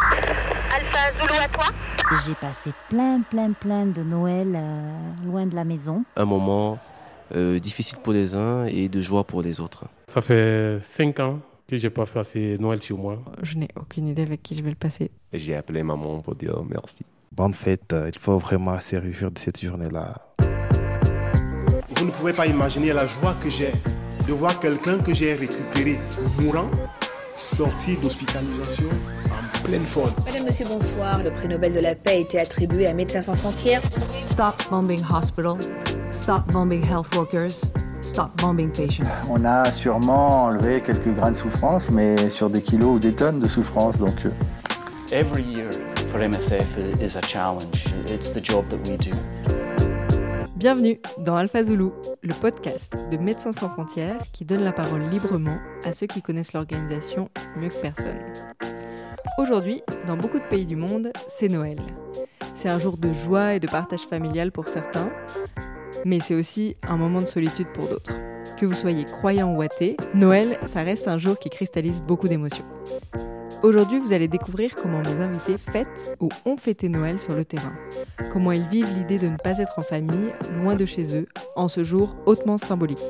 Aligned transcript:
Alpha 0.00 1.12
Zulu 1.20 1.38
à 1.38 1.48
toi 1.48 1.66
J'ai 2.26 2.34
passé 2.34 2.70
plein, 2.88 3.20
plein, 3.22 3.52
plein 3.52 3.86
de 3.86 4.02
Noël 4.02 4.52
euh, 4.56 5.24
loin 5.24 5.46
de 5.46 5.54
la 5.54 5.64
maison. 5.64 6.04
Un 6.16 6.24
moment 6.24 6.78
euh, 7.34 7.58
difficile 7.60 7.98
pour 8.02 8.12
les 8.12 8.34
uns 8.34 8.64
et 8.66 8.88
de 8.88 9.00
joie 9.00 9.24
pour 9.24 9.40
les 9.42 9.60
autres. 9.60 9.84
Ça 10.08 10.20
fait 10.20 10.78
cinq 10.80 11.20
ans 11.20 11.38
que 11.68 11.76
je 11.76 11.82
n'ai 11.84 11.90
pas 11.90 12.06
passé 12.06 12.56
Noël 12.58 12.80
chez 12.82 12.94
moi. 12.94 13.22
Je 13.42 13.56
n'ai 13.56 13.68
aucune 13.76 14.08
idée 14.08 14.22
avec 14.22 14.42
qui 14.42 14.56
je 14.56 14.62
vais 14.62 14.70
le 14.70 14.76
passer. 14.76 15.10
J'ai 15.32 15.54
appelé 15.54 15.82
maman 15.82 16.20
pour 16.20 16.34
dire 16.34 16.60
merci. 16.68 17.04
Bonne 17.30 17.54
fête, 17.54 17.92
euh, 17.92 18.10
il 18.12 18.18
faut 18.18 18.38
vraiment 18.38 18.80
se 18.80 18.96
réjouir 18.96 19.30
de 19.30 19.38
cette 19.38 19.64
journée-là. 19.64 20.14
Vous 21.96 22.04
ne 22.06 22.10
pouvez 22.10 22.32
pas 22.32 22.46
imaginer 22.46 22.92
la 22.92 23.06
joie 23.06 23.34
que 23.42 23.48
j'ai 23.48 23.72
de 24.26 24.32
voir 24.32 24.58
quelqu'un 24.58 24.98
que 24.98 25.14
j'ai 25.14 25.34
récupéré 25.34 25.98
mourant, 26.40 26.70
sorti 27.36 27.96
d'hospitalisation 27.96 28.88
en 29.26 29.43
pleine 29.64 29.86
forme. 29.86 30.12
Madame, 30.26 30.44
Monsieur, 30.44 30.66
bonsoir. 30.66 31.22
Le 31.22 31.30
prix 31.30 31.48
Nobel 31.48 31.74
de 31.74 31.80
la 31.80 31.94
paix 31.94 32.12
a 32.12 32.18
été 32.18 32.38
attribué 32.38 32.86
à 32.86 32.94
Médecins 32.94 33.22
sans 33.22 33.34
frontières. 33.34 33.82
Stop 34.22 34.54
bombing 34.70 35.02
hospital. 35.10 35.56
Stop 36.10 36.46
bombing 36.52 36.84
health 36.84 37.12
workers. 37.16 37.64
Stop 38.02 38.30
bombing 38.40 38.70
patients. 38.70 39.04
On 39.30 39.44
a 39.44 39.72
sûrement 39.72 40.44
enlevé 40.44 40.82
quelques 40.82 41.12
grains 41.14 41.32
de 41.32 41.36
souffrance, 41.36 41.90
mais 41.90 42.30
sur 42.30 42.50
des 42.50 42.62
kilos 42.62 42.96
ou 42.96 42.98
des 42.98 43.14
tonnes 43.14 43.40
de 43.40 43.46
souffrance. 43.48 43.98
Donc. 43.98 44.26
Every 45.10 45.42
year 45.42 45.70
for 46.08 46.20
MSF 46.20 46.78
is 47.00 47.16
a 47.16 47.22
challenge. 47.22 47.86
It's 48.06 48.30
the 48.32 48.44
job 48.44 48.68
that 48.68 48.78
we 48.88 48.98
do. 48.98 49.12
Bienvenue 50.56 51.00
dans 51.18 51.36
Alpha 51.36 51.64
Zulu, 51.64 51.90
le 52.22 52.32
podcast 52.32 52.94
de 53.10 53.16
Médecins 53.16 53.52
sans 53.52 53.68
frontières 53.68 54.20
qui 54.32 54.44
donne 54.44 54.64
la 54.64 54.72
parole 54.72 55.02
librement 55.10 55.58
à 55.84 55.92
ceux 55.92 56.06
qui 56.06 56.22
connaissent 56.22 56.54
l'organisation 56.54 57.28
mieux 57.56 57.68
que 57.68 57.80
personne. 57.82 58.18
Aujourd'hui, 59.36 59.82
dans 60.06 60.16
beaucoup 60.16 60.38
de 60.38 60.44
pays 60.44 60.64
du 60.64 60.76
monde, 60.76 61.10
c'est 61.26 61.48
Noël. 61.48 61.78
C'est 62.54 62.68
un 62.68 62.78
jour 62.78 62.96
de 62.96 63.12
joie 63.12 63.54
et 63.54 63.60
de 63.60 63.66
partage 63.66 64.02
familial 64.02 64.52
pour 64.52 64.68
certains, 64.68 65.10
mais 66.04 66.20
c'est 66.20 66.36
aussi 66.36 66.76
un 66.86 66.96
moment 66.96 67.20
de 67.20 67.26
solitude 67.26 67.66
pour 67.74 67.88
d'autres. 67.88 68.12
Que 68.56 68.64
vous 68.64 68.74
soyez 68.74 69.04
croyant 69.04 69.52
ou 69.52 69.60
athée, 69.60 69.96
Noël, 70.14 70.60
ça 70.66 70.84
reste 70.84 71.08
un 71.08 71.18
jour 71.18 71.36
qui 71.36 71.50
cristallise 71.50 72.00
beaucoup 72.00 72.28
d'émotions. 72.28 72.64
Aujourd'hui, 73.64 73.98
vous 73.98 74.12
allez 74.12 74.28
découvrir 74.28 74.74
comment 74.76 75.00
mes 75.00 75.22
invités 75.22 75.56
fêtent 75.56 76.14
ou 76.20 76.28
ont 76.44 76.58
fêté 76.58 76.90
Noël 76.90 77.18
sur 77.18 77.34
le 77.34 77.46
terrain. 77.46 77.72
Comment 78.30 78.52
ils 78.52 78.66
vivent 78.66 78.92
l'idée 78.94 79.16
de 79.16 79.26
ne 79.26 79.38
pas 79.38 79.56
être 79.56 79.78
en 79.78 79.82
famille, 79.82 80.34
loin 80.60 80.76
de 80.76 80.84
chez 80.84 81.16
eux, 81.16 81.26
en 81.56 81.68
ce 81.68 81.82
jour 81.82 82.14
hautement 82.26 82.58
symbolique. 82.58 83.00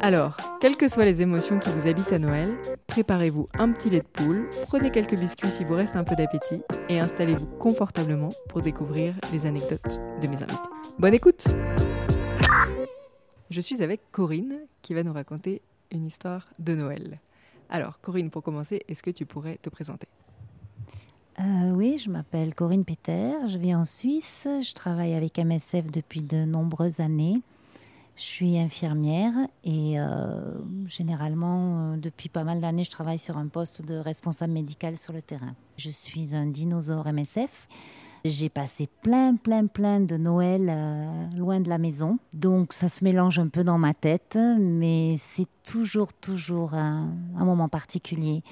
Alors, 0.00 0.36
quelles 0.60 0.76
que 0.76 0.86
soient 0.86 1.04
les 1.04 1.20
émotions 1.20 1.58
qui 1.58 1.68
vous 1.70 1.88
habitent 1.88 2.12
à 2.12 2.20
Noël, 2.20 2.54
préparez-vous 2.86 3.48
un 3.58 3.72
petit 3.72 3.90
lait 3.90 4.02
de 4.02 4.04
poule, 4.04 4.48
prenez 4.68 4.92
quelques 4.92 5.18
biscuits 5.18 5.50
si 5.50 5.64
vous 5.64 5.74
reste 5.74 5.96
un 5.96 6.04
peu 6.04 6.14
d'appétit 6.14 6.62
et 6.88 7.00
installez-vous 7.00 7.46
confortablement 7.58 8.30
pour 8.48 8.62
découvrir 8.62 9.16
les 9.32 9.46
anecdotes 9.46 10.00
de 10.22 10.28
mes 10.28 10.36
invités. 10.36 10.70
Bonne 10.96 11.14
écoute 11.14 11.44
Je 13.50 13.60
suis 13.60 13.82
avec 13.82 14.00
Corinne 14.12 14.60
qui 14.80 14.94
va 14.94 15.02
nous 15.02 15.12
raconter 15.12 15.60
une 15.90 16.06
histoire 16.06 16.46
de 16.60 16.76
Noël. 16.76 17.18
Alors, 17.68 18.00
Corinne, 18.00 18.30
pour 18.30 18.42
commencer, 18.42 18.82
est-ce 18.88 19.02
que 19.02 19.10
tu 19.10 19.26
pourrais 19.26 19.58
te 19.58 19.68
présenter? 19.70 20.06
Euh, 21.40 21.70
Oui, 21.72 21.98
je 21.98 22.10
m'appelle 22.10 22.54
Corinne 22.54 22.84
Peter, 22.84 23.32
je 23.48 23.58
vis 23.58 23.74
en 23.74 23.84
Suisse, 23.84 24.46
je 24.46 24.74
travaille 24.74 25.14
avec 25.14 25.38
MSF 25.38 25.90
depuis 25.90 26.22
de 26.22 26.44
nombreuses 26.44 27.00
années. 27.00 27.42
Je 28.16 28.22
suis 28.22 28.58
infirmière 28.58 29.32
et 29.64 29.98
euh, 29.98 30.54
généralement, 30.86 31.94
euh, 31.94 31.96
depuis 31.96 32.28
pas 32.28 32.44
mal 32.44 32.60
d'années, 32.60 32.84
je 32.84 32.90
travaille 32.90 33.18
sur 33.18 33.36
un 33.36 33.48
poste 33.48 33.82
de 33.82 33.96
responsable 33.96 34.52
médical 34.52 34.96
sur 34.96 35.12
le 35.12 35.20
terrain. 35.20 35.56
Je 35.78 35.90
suis 35.90 36.36
un 36.36 36.46
dinosaure 36.46 37.12
MSF. 37.12 37.66
J'ai 38.26 38.48
passé 38.48 38.88
plein, 39.02 39.36
plein, 39.36 39.66
plein 39.66 40.00
de 40.00 40.16
Noël 40.16 40.68
euh, 40.70 41.28
loin 41.36 41.60
de 41.60 41.68
la 41.68 41.76
maison. 41.76 42.18
Donc 42.32 42.72
ça 42.72 42.88
se 42.88 43.04
mélange 43.04 43.38
un 43.38 43.48
peu 43.48 43.64
dans 43.64 43.76
ma 43.76 43.92
tête, 43.92 44.38
mais 44.58 45.16
c'est 45.18 45.48
toujours, 45.62 46.14
toujours 46.14 46.72
un, 46.72 47.12
moment 47.36 47.68
particulier. 47.68 48.42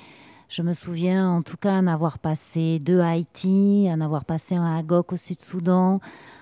Je 0.51 0.61
me 0.61 0.75
souviens 0.75 1.27
en 1.27 1.41
tout 1.41 1.57
cas 1.57 1.73
en 1.73 1.87
avoir 1.87 2.19
passé 2.19 2.81
deux 2.81 3.01
à 3.01 3.13
Haïti, 3.13 3.89
en 3.91 4.03
avoir 4.03 4.27
passé 4.27 4.57
un 4.57 4.63
à 4.63 4.77
Agok 4.77 5.15
au 5.15 5.17
Sud-Soudan, 5.17 6.01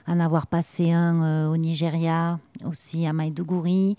en 0.09 0.19
avoir 0.19 0.49
passé 0.49 0.91
un 0.91 1.23
euh, 1.23 1.53
au 1.53 1.57
Nigeria, 1.57 2.41
aussi 2.65 3.07
à 3.07 3.13
Maïdougouri. 3.13 3.97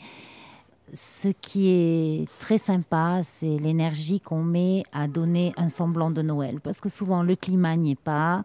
Ce 0.94 1.30
qui 1.30 1.70
est 1.70 2.28
très 2.40 2.58
sympa, 2.58 3.22
c'est 3.24 3.58
l'énergie 3.58 4.20
qu'on 4.20 4.44
met 4.44 4.84
à 4.92 5.08
donner 5.08 5.54
un 5.56 5.70
semblant 5.70 6.12
de 6.12 6.22
Noël. 6.22 6.60
Parce 6.60 6.82
que 6.82 6.90
souvent, 6.90 7.24
le 7.24 7.36
climat 7.38 7.78
n'y 7.78 7.92
est 7.92 8.00
pas, 8.00 8.44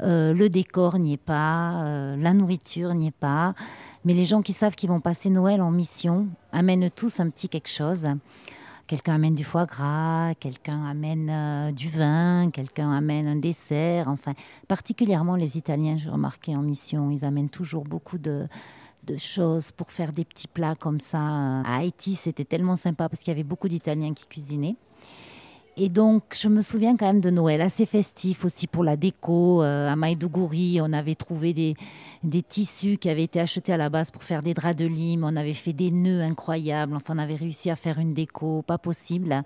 euh, 0.00 0.34
le 0.34 0.50
décor 0.50 0.98
n'y 0.98 1.14
est 1.14 1.16
pas, 1.16 1.82
euh, 1.84 2.16
la 2.16 2.34
nourriture 2.34 2.92
n'y 2.94 3.06
est 3.06 3.10
pas. 3.10 3.54
Mais 4.04 4.12
les 4.12 4.26
gens 4.26 4.42
qui 4.42 4.52
savent 4.52 4.74
qu'ils 4.74 4.90
vont 4.90 5.00
passer 5.00 5.30
Noël 5.30 5.62
en 5.62 5.70
mission 5.70 6.28
amènent 6.52 6.90
tous 6.90 7.20
un 7.20 7.30
petit 7.30 7.48
quelque 7.48 7.70
chose. 7.70 8.06
Quelqu'un 8.86 9.14
amène 9.14 9.34
du 9.34 9.44
foie 9.44 9.66
gras, 9.66 10.34
quelqu'un 10.40 10.84
amène 10.86 11.28
euh, 11.30 11.72
du 11.72 11.88
vin, 11.88 12.50
quelqu'un 12.50 12.90
amène 12.90 13.26
un 13.26 13.36
dessert. 13.36 14.08
Enfin, 14.08 14.34
particulièrement 14.66 15.36
les 15.36 15.56
Italiens, 15.56 15.96
j'ai 15.96 16.10
remarqué 16.10 16.54
en 16.54 16.62
mission, 16.62 17.10
ils 17.10 17.24
amènent 17.24 17.50
toujours 17.50 17.84
beaucoup 17.84 18.18
de 18.18 18.46
de 19.12 19.16
choses 19.16 19.72
pour 19.72 19.90
faire 19.90 20.12
des 20.12 20.24
petits 20.24 20.48
plats 20.48 20.74
comme 20.74 21.00
ça. 21.00 21.18
À 21.18 21.78
Haïti, 21.78 22.14
c'était 22.14 22.44
tellement 22.44 22.76
sympa 22.76 23.08
parce 23.08 23.22
qu'il 23.22 23.32
y 23.32 23.36
avait 23.36 23.44
beaucoup 23.44 23.68
d'Italiens 23.68 24.14
qui 24.14 24.26
cuisinaient. 24.26 24.76
Et 25.80 25.88
donc, 25.88 26.34
je 26.36 26.48
me 26.48 26.60
souviens 26.60 26.96
quand 26.96 27.06
même 27.06 27.20
de 27.20 27.30
Noël, 27.30 27.60
assez 27.60 27.86
festif 27.86 28.44
aussi 28.44 28.66
pour 28.66 28.82
la 28.82 28.96
déco. 28.96 29.62
Euh, 29.62 29.88
à 29.88 29.94
Maïdougouri, 29.94 30.80
on 30.82 30.92
avait 30.92 31.14
trouvé 31.14 31.52
des, 31.52 32.42
tissus 32.42 32.98
qui 32.98 33.08
avaient 33.08 33.22
été 33.22 33.38
achetés 33.38 33.72
à 33.72 33.76
la 33.76 33.88
base 33.88 34.10
pour 34.10 34.24
faire 34.24 34.42
des 34.42 34.54
draps 34.54 34.74
de 34.74 34.86
lime. 34.86 35.22
On 35.22 35.36
avait 35.36 35.52
fait 35.52 35.72
des 35.72 35.92
nœuds 35.92 36.20
incroyables. 36.20 36.96
Enfin, 36.96 37.14
on 37.14 37.18
avait 37.18 37.36
réussi 37.36 37.70
à 37.70 37.76
faire 37.76 38.00
une 38.00 38.12
déco 38.12 38.62
pas 38.62 38.78
possible. 38.78 39.44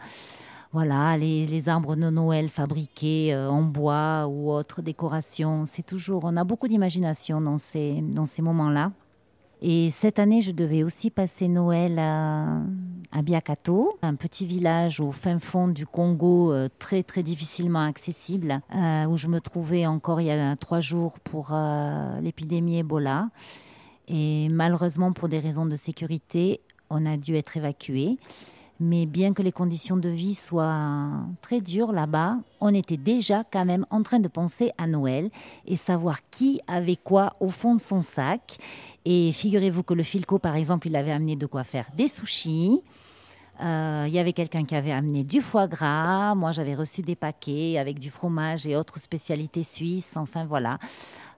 Voilà, 0.73 1.19
les, 1.19 1.69
arbres 1.69 1.97
de 1.97 2.09
Noël 2.09 2.49
fabriqués 2.49 3.35
euh, 3.35 3.51
en 3.51 3.61
bois 3.61 4.27
ou 4.27 4.51
autres 4.51 4.81
décorations. 4.81 5.67
C'est 5.67 5.85
toujours, 5.85 6.23
on 6.25 6.39
a 6.39 6.45
beaucoup 6.45 6.67
d'imagination 6.67 7.43
dans 7.43 7.59
ces 7.59 8.01
moments-là. 8.41 8.91
Et 9.65 9.91
cette 9.91 10.19
année, 10.19 10.41
je 10.41 10.51
devais 10.51 10.83
aussi 10.83 11.09
passer 11.09 11.47
Noël 11.47 11.97
à, 12.01 12.63
à 13.13 13.23
Biakato, 13.23 13.97
un 14.03 14.17
petit 14.17 14.45
village 14.45 14.99
au 14.99 15.13
fin 15.13 15.39
fond 15.39 15.69
du 15.69 15.87
Congo, 15.87 16.53
euh, 16.53 16.69
très 16.81 17.05
très 17.05 17.23
difficilement 17.23 17.85
accessible, 17.87 18.61
euh, 18.75 19.05
où 19.05 19.17
je 19.17 19.29
me 19.29 19.41
trouvais 19.41 19.87
encore 19.87 20.21
il 20.21 20.27
y 20.27 20.31
a 20.33 20.57
trois 20.57 20.81
jours 20.81 21.21
pour 21.21 21.51
euh, 21.53 22.21
l'épidémie 22.21 22.79
Ebola. 22.79 23.29
Et 24.09 24.49
malheureusement, 24.49 25.13
pour 25.13 25.29
des 25.29 25.39
raisons 25.39 25.65
de 25.65 25.77
sécurité, 25.77 26.61
on 26.91 27.07
a 27.07 27.17
dû 27.17 27.37
être 27.37 27.57
évacué. 27.57 28.19
Mais 28.81 29.07
bien 29.07 29.33
que 29.33 29.43
les 29.43 29.53
conditions 29.53 29.97
de 29.97 30.09
vie 30.09 30.35
soient 30.35 31.09
très 31.41 31.61
dures 31.61 31.93
là-bas, 31.93 32.39
on 32.61 32.75
était 32.75 32.97
déjà 32.97 33.45
quand 33.45 33.65
même 33.65 33.87
en 33.91 34.03
train 34.03 34.19
de 34.19 34.27
penser 34.27 34.73
à 34.77 34.89
Noël 34.89 35.31
et 35.67 35.77
savoir 35.77 36.19
qui 36.31 36.61
avait 36.67 36.97
quoi 36.97 37.37
au 37.39 37.49
fond 37.49 37.77
de 37.77 37.81
son 37.81 38.01
sac. 38.01 38.59
Et 39.05 39.33
figurez-vous 39.33 39.83
que 39.83 39.95
le 39.95 40.03
Filco, 40.03 40.39
par 40.39 40.57
exemple, 40.57 40.87
il 40.87 40.97
avait 40.97 41.13
amené 41.13 41.37
de 41.37 41.47
quoi 41.47 41.65
faire 41.65 41.87
des 41.97 42.09
sushis. 42.09 42.83
Euh, 43.63 44.05
il 44.09 44.13
y 44.13 44.19
avait 44.19 44.33
quelqu'un 44.33 44.65
qui 44.65 44.75
avait 44.75 44.93
amené 44.93 45.23
du 45.23 45.41
foie 45.41 45.69
gras. 45.69 46.35
Moi, 46.35 46.53
j'avais 46.53 46.75
reçu 46.75 47.03
des 47.03 47.15
paquets 47.15 47.79
avec 47.79 47.99
du 47.99 48.11
fromage 48.11 48.67
et 48.67 48.77
autres 48.77 48.99
spécialités 48.99 49.63
suisses. 49.63 50.17
Enfin, 50.17 50.45
voilà. 50.45 50.79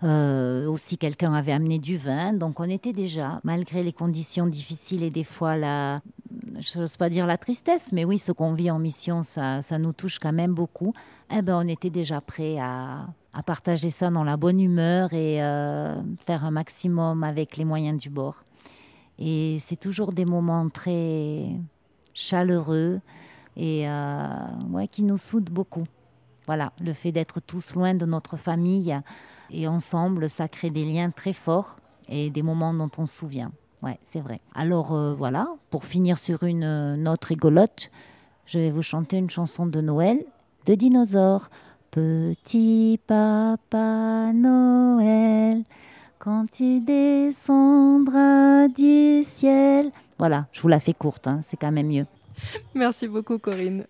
Euh, 0.02 0.66
aussi, 0.66 0.96
quelqu'un 0.96 1.34
avait 1.34 1.52
amené 1.52 1.78
du 1.78 1.96
vin. 1.96 2.32
Donc, 2.32 2.60
on 2.60 2.68
était 2.68 2.92
déjà, 2.92 3.40
malgré 3.44 3.82
les 3.82 3.92
conditions 3.92 4.46
difficiles 4.46 5.02
et 5.02 5.10
des 5.10 5.24
fois 5.24 5.56
la, 5.56 6.00
je 6.58 6.78
n'ose 6.78 6.96
pas 6.96 7.08
dire 7.08 7.26
la 7.26 7.36
tristesse, 7.36 7.92
mais 7.92 8.04
oui, 8.04 8.18
ce 8.18 8.32
qu'on 8.32 8.54
vit 8.54 8.70
en 8.70 8.78
mission, 8.78 9.22
ça, 9.22 9.62
ça 9.62 9.78
nous 9.78 9.92
touche 9.92 10.18
quand 10.18 10.32
même 10.32 10.54
beaucoup. 10.54 10.92
Eh 11.30 11.42
ben, 11.42 11.60
on 11.62 11.68
était 11.68 11.90
déjà 11.90 12.20
prêt 12.20 12.58
à, 12.58 13.06
partager 13.46 13.90
ça 13.90 14.10
dans 14.10 14.24
la 14.24 14.36
bonne 14.36 14.60
humeur 14.60 15.12
et 15.12 15.42
euh, 15.42 15.94
faire 16.24 16.44
un 16.44 16.50
maximum 16.50 17.24
avec 17.24 17.56
les 17.56 17.64
moyens 17.64 18.00
du 18.00 18.08
bord. 18.08 18.44
Et 19.18 19.58
c'est 19.60 19.78
toujours 19.78 20.12
des 20.12 20.24
moments 20.24 20.68
très 20.68 21.48
chaleureux 22.14 23.00
et 23.56 23.88
euh, 23.88 24.28
ouais, 24.70 24.88
qui 24.88 25.02
nous 25.02 25.16
soudent 25.16 25.50
beaucoup. 25.50 25.84
Voilà, 26.46 26.72
le 26.80 26.92
fait 26.92 27.12
d'être 27.12 27.40
tous 27.40 27.74
loin 27.74 27.94
de 27.94 28.06
notre 28.06 28.36
famille 28.36 28.96
et 29.50 29.68
ensemble, 29.68 30.28
ça 30.28 30.48
crée 30.48 30.70
des 30.70 30.84
liens 30.84 31.10
très 31.10 31.32
forts 31.32 31.76
et 32.08 32.30
des 32.30 32.42
moments 32.42 32.74
dont 32.74 32.90
on 32.98 33.06
se 33.06 33.18
souvient. 33.18 33.52
Ouais, 33.82 33.98
c'est 34.02 34.20
vrai. 34.20 34.40
Alors 34.54 34.94
euh, 34.94 35.14
voilà, 35.14 35.48
pour 35.70 35.84
finir 35.84 36.18
sur 36.18 36.42
une 36.42 36.96
note 36.96 37.24
rigolote, 37.24 37.90
je 38.46 38.58
vais 38.58 38.70
vous 38.70 38.82
chanter 38.82 39.16
une 39.18 39.30
chanson 39.30 39.66
de 39.66 39.80
Noël 39.80 40.24
de 40.64 40.74
dinosaures. 40.74 41.50
Petit 41.90 42.98
papa 43.06 44.32
Noël, 44.32 45.62
quand 46.18 46.46
tu 46.50 46.80
descendras 46.80 48.66
du 48.68 49.22
ciel. 49.22 49.92
Voilà, 50.18 50.46
je 50.52 50.60
vous 50.60 50.68
la 50.68 50.80
fais 50.80 50.94
courte, 50.94 51.26
hein, 51.26 51.40
c'est 51.42 51.56
quand 51.56 51.72
même 51.72 51.88
mieux. 51.88 52.06
Merci 52.74 53.08
beaucoup 53.08 53.38
Corinne. 53.38 53.86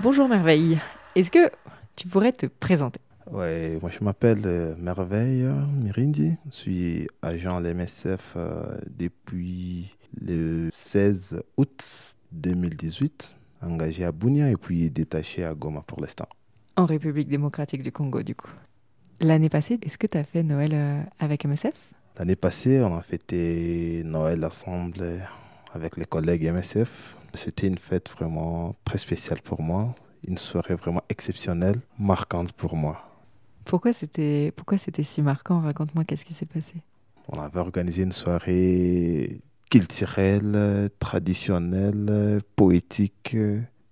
Bonjour 0.00 0.28
Merveille. 0.28 0.78
Est-ce 1.14 1.30
que 1.30 1.50
tu 1.96 2.08
pourrais 2.08 2.32
te 2.32 2.46
présenter? 2.46 3.00
Ouais, 3.30 3.78
moi 3.82 3.90
je 3.90 4.02
m'appelle 4.02 4.42
euh, 4.46 4.74
Merveille 4.78 5.46
Mirindi. 5.74 6.32
Je 6.46 6.50
suis 6.50 7.06
agent 7.22 7.56
à 7.56 7.60
l'MSF 7.60 8.34
euh, 8.36 8.78
depuis 8.88 9.94
le 10.20 10.68
16 10.72 11.42
août 11.56 12.14
2018, 12.32 13.36
engagé 13.62 14.04
à 14.04 14.12
Bounia 14.12 14.50
et 14.50 14.56
puis 14.56 14.90
détaché 14.90 15.44
à 15.44 15.54
Goma 15.54 15.82
pour 15.82 16.00
l'instant. 16.00 16.28
En 16.76 16.86
République 16.86 17.28
démocratique 17.28 17.82
du 17.82 17.92
Congo, 17.92 18.22
du 18.22 18.34
coup. 18.34 18.50
L'année 19.20 19.48
passée, 19.48 19.78
est-ce 19.82 19.98
que 19.98 20.06
tu 20.06 20.16
as 20.16 20.24
fait 20.24 20.42
Noël 20.42 20.70
euh, 20.72 21.02
avec 21.18 21.44
MSF 21.44 21.74
L'année 22.18 22.34
passée, 22.34 22.80
on 22.80 22.96
a 22.96 23.02
fêté 23.02 24.02
Noël 24.04 24.44
ensemble 24.44 25.04
avec 25.72 25.96
les 25.96 26.04
collègues 26.04 26.50
MSF. 26.50 27.16
C'était 27.34 27.68
une 27.68 27.78
fête 27.78 28.10
vraiment 28.10 28.74
très 28.84 28.98
spéciale 28.98 29.40
pour 29.40 29.62
moi, 29.62 29.94
une 30.26 30.36
soirée 30.36 30.74
vraiment 30.74 31.02
exceptionnelle, 31.08 31.78
marquante 31.96 32.50
pour 32.52 32.74
moi. 32.74 33.08
Pourquoi 33.64 33.92
c'était 33.92 34.52
pourquoi 34.56 34.78
c'était 34.78 35.04
si 35.04 35.22
marquant? 35.22 35.60
Raconte-moi 35.60 36.02
qu'est-ce 36.02 36.24
qui 36.24 36.34
s'est 36.34 36.46
passé? 36.46 36.74
On 37.28 37.38
avait 37.38 37.60
organisé 37.60 38.02
une 38.02 38.10
soirée 38.10 39.40
culturelle, 39.70 40.90
traditionnelle, 40.98 42.40
poétique, 42.56 43.36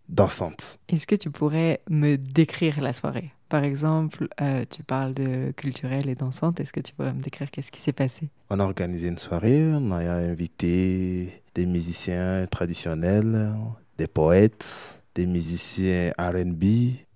dansante. 0.08 0.78
Est-ce 0.88 1.06
que 1.06 1.14
tu 1.14 1.30
pourrais 1.30 1.80
me 1.88 2.16
décrire 2.16 2.80
la 2.80 2.92
soirée? 2.92 3.30
Par 3.48 3.62
exemple, 3.62 4.28
euh, 4.40 4.64
tu 4.68 4.82
parles 4.82 5.14
de 5.14 5.52
culturelle 5.52 6.08
et 6.08 6.16
dansante. 6.16 6.58
Est-ce 6.58 6.72
que 6.72 6.80
tu 6.80 6.92
pourrais 6.92 7.14
me 7.14 7.22
décrire 7.22 7.50
qu'est-ce 7.50 7.70
qui 7.70 7.80
s'est 7.80 7.92
passé? 7.92 8.28
On 8.50 8.58
a 8.58 8.64
organisé 8.64 9.08
une 9.08 9.18
soirée, 9.18 9.62
on 9.72 9.92
a 9.92 9.98
invité 9.98 11.42
des 11.54 11.66
musiciens 11.66 12.46
traditionnels, 12.50 13.52
des 13.98 14.08
poètes, 14.08 15.00
des 15.14 15.26
musiciens 15.26 16.12
RB. 16.18 16.64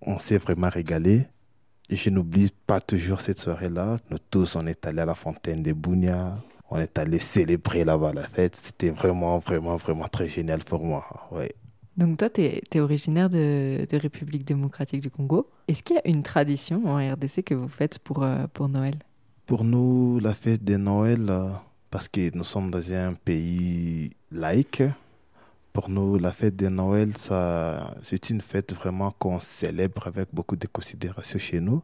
On 0.03 0.19
s'est 0.19 0.38
vraiment 0.38 0.69
régalé. 0.69 1.27
Je 1.91 2.11
n'oublie 2.11 2.53
pas 2.67 2.81
toujours 2.81 3.21
cette 3.21 3.41
soirée-là. 3.41 3.97
Nous 4.11 4.19
tous, 4.31 4.55
on 4.55 4.67
est 4.69 4.87
allés 4.87 5.00
à 5.00 5.06
la 5.06 5.17
fontaine 5.17 5.62
de 5.62 5.73
Bounia. 5.73 6.38
On 6.71 6.79
est 6.79 6.97
allés 6.99 7.19
célébrer 7.19 7.85
là-bas 7.85 8.12
la 8.15 8.29
fête. 8.29 8.55
C'était 8.55 8.91
vraiment, 8.91 9.38
vraiment, 9.41 9.76
vraiment 9.76 10.06
très 10.06 10.29
génial 10.29 10.61
pour 10.62 10.85
moi. 10.85 11.05
Ouais. 11.33 11.53
Donc 11.97 12.19
toi, 12.19 12.31
tu 12.31 12.43
es, 12.43 12.81
originaire 12.81 13.29
de, 13.29 13.87
République 13.93 14.45
démocratique 14.45 15.01
du 15.01 15.11
Congo. 15.11 15.51
Est-ce 15.69 15.83
qu'il 15.83 15.97
y 15.97 15.99
a 15.99 16.09
une 16.09 16.23
tradition 16.23 16.87
en 16.87 16.97
RDC 16.97 17.43
que 17.45 17.55
vous 17.55 17.69
faites 17.69 17.99
pour, 17.99 18.23
euh, 18.23 18.47
Noël? 18.69 18.95
Pour 19.47 19.65
nous, 19.65 20.21
la 20.21 20.35
fête 20.35 20.65
de 20.65 20.77
Noël, 20.77 21.27
euh, 21.29 21.51
parce 21.91 22.09
que 22.09 22.35
nous 22.35 22.45
sommes 22.45 22.71
dans 22.71 22.93
un 22.93 23.15
pays 23.15 24.13
laïque, 24.31 24.83
pour 25.73 25.89
nous, 25.89 26.19
la 26.19 26.33
fête 26.33 26.57
de 26.57 26.69
Noël, 26.69 27.13
c'est 28.03 28.31
une 28.31 28.41
fête 28.41 28.75
vraiment 28.75 29.13
qu'on 29.13 29.39
célèbre 29.39 30.09
avec 30.09 30.29
beaucoup 30.33 30.57
de 30.57 30.67
considération 30.67 31.39
chez 31.39 31.61
nous. 31.61 31.83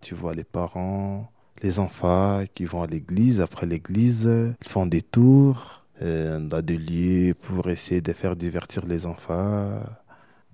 Tu 0.00 0.14
vois 0.14 0.34
les 0.34 0.44
parents, 0.44 1.28
les 1.60 1.80
enfants 1.80 2.44
qui 2.54 2.64
vont 2.64 2.82
à 2.82 2.86
l'église. 2.86 3.40
Après 3.40 3.66
l'église, 3.66 4.28
ils 4.60 4.68
font 4.68 4.86
des 4.86 5.02
tours 5.02 5.77
euh, 6.02 6.38
dans 6.40 6.62
des 6.62 6.78
lieux 6.78 7.34
pour 7.34 7.68
essayer 7.68 8.00
de 8.00 8.12
faire 8.12 8.36
divertir 8.36 8.86
les 8.86 9.06
enfants. 9.06 9.80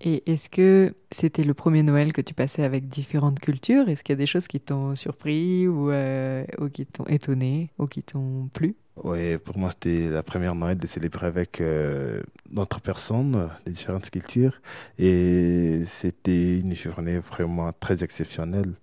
Et 0.01 0.31
est-ce 0.31 0.49
que 0.51 0.95
c'était 1.11 1.45
le 1.45 1.55
premier 1.55 1.83
Noël 1.83 2.13
que 2.13 2.21
tu 2.21 2.35
passais 2.35 2.63
avec 2.63 2.89
différentes 2.89 3.41
cultures? 3.41 3.89
Est-ce 3.89 4.05
qu'il 4.05 4.13
y 4.13 4.19
a 4.19 4.19
des 4.19 4.27
choses 4.27 4.47
qui 4.47 4.61
t'ont 4.61 4.97
surpris 4.97 5.67
ou, 5.67 5.91
euh, 5.91 6.45
ou 6.59 6.69
qui 6.69 6.85
t'ont 6.85 7.07
étonné 7.07 7.71
ou 7.79 7.87
qui 7.87 8.03
t'ont 8.03 8.49
plu? 8.53 8.77
Oui, 9.03 9.39
pour 9.39 9.59
moi, 9.59 9.71
c'était 9.71 10.09
la 10.11 10.23
première 10.23 10.55
Noël 10.55 10.77
de 10.77 10.87
célébrer 10.87 11.27
avec 11.27 11.61
euh, 11.61 12.23
d'autres 12.51 12.81
personnes, 12.81 13.51
les 13.67 13.73
différentes 13.73 14.11
cultures. 14.11 14.61
Et 14.99 15.83
c'était 15.87 16.61
une 16.61 16.75
journée 16.75 17.19
vraiment 17.19 17.73
très 17.73 18.05
exceptionnelle. 18.05 18.75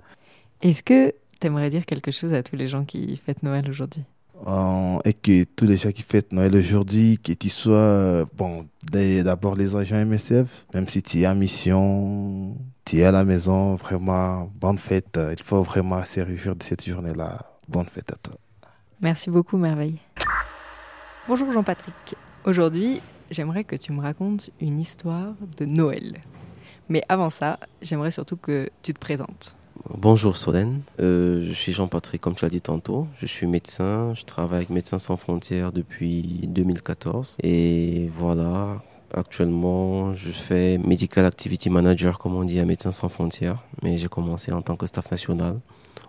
Est-ce 0.62 0.84
que 0.84 1.14
tu 1.40 1.48
aimerais 1.48 1.70
dire 1.70 1.86
quelque 1.86 2.12
chose 2.12 2.34
à 2.34 2.44
tous 2.44 2.56
les 2.56 2.68
gens 2.68 2.84
qui 2.84 3.16
fêtent 3.18 3.44
Noël 3.44 3.70
aujourd'hui? 3.70 4.04
Et 5.06 5.14
que 5.14 5.44
tous 5.44 5.66
les 5.66 5.78
gens 5.78 5.92
qui 5.92 6.02
fêtent 6.02 6.32
Noël 6.32 6.56
aujourd'hui, 6.56 7.20
que 7.24 7.34
tu 7.34 7.50
sois, 7.50 8.26
bon, 8.36 8.68
d'abord 8.92 9.56
les 9.56 9.76
agents 9.76 10.04
MSF, 10.04 10.66
même 10.74 10.88
si 10.88 11.04
tu 11.04 11.22
es 11.22 11.28
en 11.28 11.36
mission, 11.36 12.58
tu 12.86 13.00
es 13.00 13.04
à 13.04 13.12
la 13.12 13.24
maison, 13.24 13.76
vraiment, 13.76 14.52
bonne 14.56 14.78
fête. 14.78 15.20
Il 15.38 15.44
faut 15.44 15.64
vraiment 15.64 16.04
se 16.06 16.22
réjouir 16.22 16.56
de 16.56 16.64
cette 16.64 16.86
journée-là. 16.86 17.40
Bonne 17.68 17.88
fête 17.88 18.12
à 18.12 18.16
toi. 18.16 18.36
Merci 19.02 19.30
beaucoup, 19.30 19.58
Merveille. 19.58 20.00
Bonjour 21.28 21.52
Jean-Patrick. 21.52 22.16
Aujourd'hui, 22.46 23.02
j'aimerais 23.30 23.64
que 23.64 23.76
tu 23.76 23.92
me 23.92 24.02
racontes 24.02 24.50
une 24.60 24.80
histoire 24.80 25.34
de 25.58 25.66
Noël. 25.66 26.18
Mais 26.90 27.04
avant 27.08 27.30
ça, 27.30 27.60
j'aimerais 27.82 28.12
surtout 28.12 28.38
que 28.38 28.70
tu 28.82 28.94
te 28.94 29.00
présentes. 29.00 29.56
Bonjour 29.90 30.38
Solène, 30.38 30.82
euh, 31.00 31.44
je 31.44 31.52
suis 31.54 31.74
Jean-Patrick 31.74 32.22
comme 32.22 32.36
tu 32.36 32.46
as 32.46 32.50
dit 32.50 32.62
tantôt, 32.62 33.08
je 33.20 33.26
suis 33.26 33.48
médecin, 33.48 34.14
je 34.14 34.24
travaille 34.24 34.58
avec 34.58 34.70
Médecins 34.70 35.00
sans 35.00 35.18
frontières 35.18 35.72
depuis 35.72 36.48
2014 36.48 37.38
et 37.42 38.12
voilà, 38.16 38.82
actuellement 39.14 40.14
je 40.14 40.30
fais 40.30 40.78
Medical 40.78 41.26
Activity 41.26 41.70
Manager 41.70 42.20
comme 42.20 42.36
on 42.36 42.44
dit 42.44 42.60
à 42.60 42.66
Médecins 42.66 42.92
sans 42.92 43.10
frontières, 43.10 43.64
mais 43.82 43.98
j'ai 43.98 44.08
commencé 44.08 44.52
en 44.52 44.62
tant 44.62 44.76
que 44.76 44.86
staff 44.86 45.10
national 45.10 45.60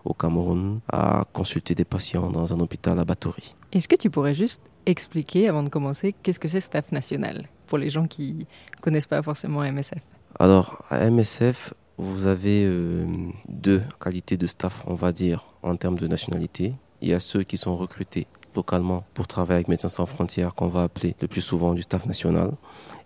au 0.05 0.13
Cameroun 0.13 0.81
à 0.93 1.25
consulter 1.33 1.75
des 1.75 1.85
patients 1.85 2.31
dans 2.31 2.53
un 2.53 2.61
hôpital 2.61 2.99
à 2.99 3.05
Batory. 3.05 3.55
Est-ce 3.73 3.89
que 3.89 3.97
tu 3.97 4.11
pourrais 4.11 4.35
juste 4.35 4.61
expliquer, 4.85 5.49
avant 5.49 5.63
de 5.63 5.69
commencer, 5.69 6.15
qu'est-ce 6.23 6.41
que 6.41 6.49
c'est 6.49 6.61
staff 6.61 6.93
national? 6.93 7.49
Pour 7.67 7.79
les 7.79 7.89
gens 7.89 8.05
qui 8.05 8.47
ne 8.77 8.81
connaissent 8.81 9.07
pas 9.07 9.23
forcément 9.23 9.61
MSF 9.63 10.01
Alors, 10.39 10.85
à 10.91 11.09
MSF, 11.09 11.73
vous 11.99 12.27
avez 12.27 12.65
euh, 12.65 13.07
deux 13.49 13.83
qualités 14.01 14.37
de 14.37 14.47
staff, 14.47 14.83
on 14.87 14.95
va 14.95 15.13
dire, 15.13 15.45
en 15.63 15.77
termes 15.77 15.99
de 15.99 16.07
nationalité. 16.07 16.75
Il 17.01 17.09
y 17.09 17.15
a 17.15 17.21
ceux 17.21 17.43
qui 17.43 17.57
sont 17.57 17.77
recrutés 17.77 18.27
localement 18.55 19.05
pour 19.15 19.27
travailler 19.27 19.57
avec 19.57 19.69
Médecins 19.69 19.89
sans 19.89 20.07
frontières, 20.07 20.55
qu'on 20.55 20.69
va 20.69 20.83
appeler 20.83 21.17
le 21.21 21.29
plus 21.29 21.41
souvent 21.41 21.75
du 21.75 21.83
staff 21.83 22.07
national. 22.07 22.53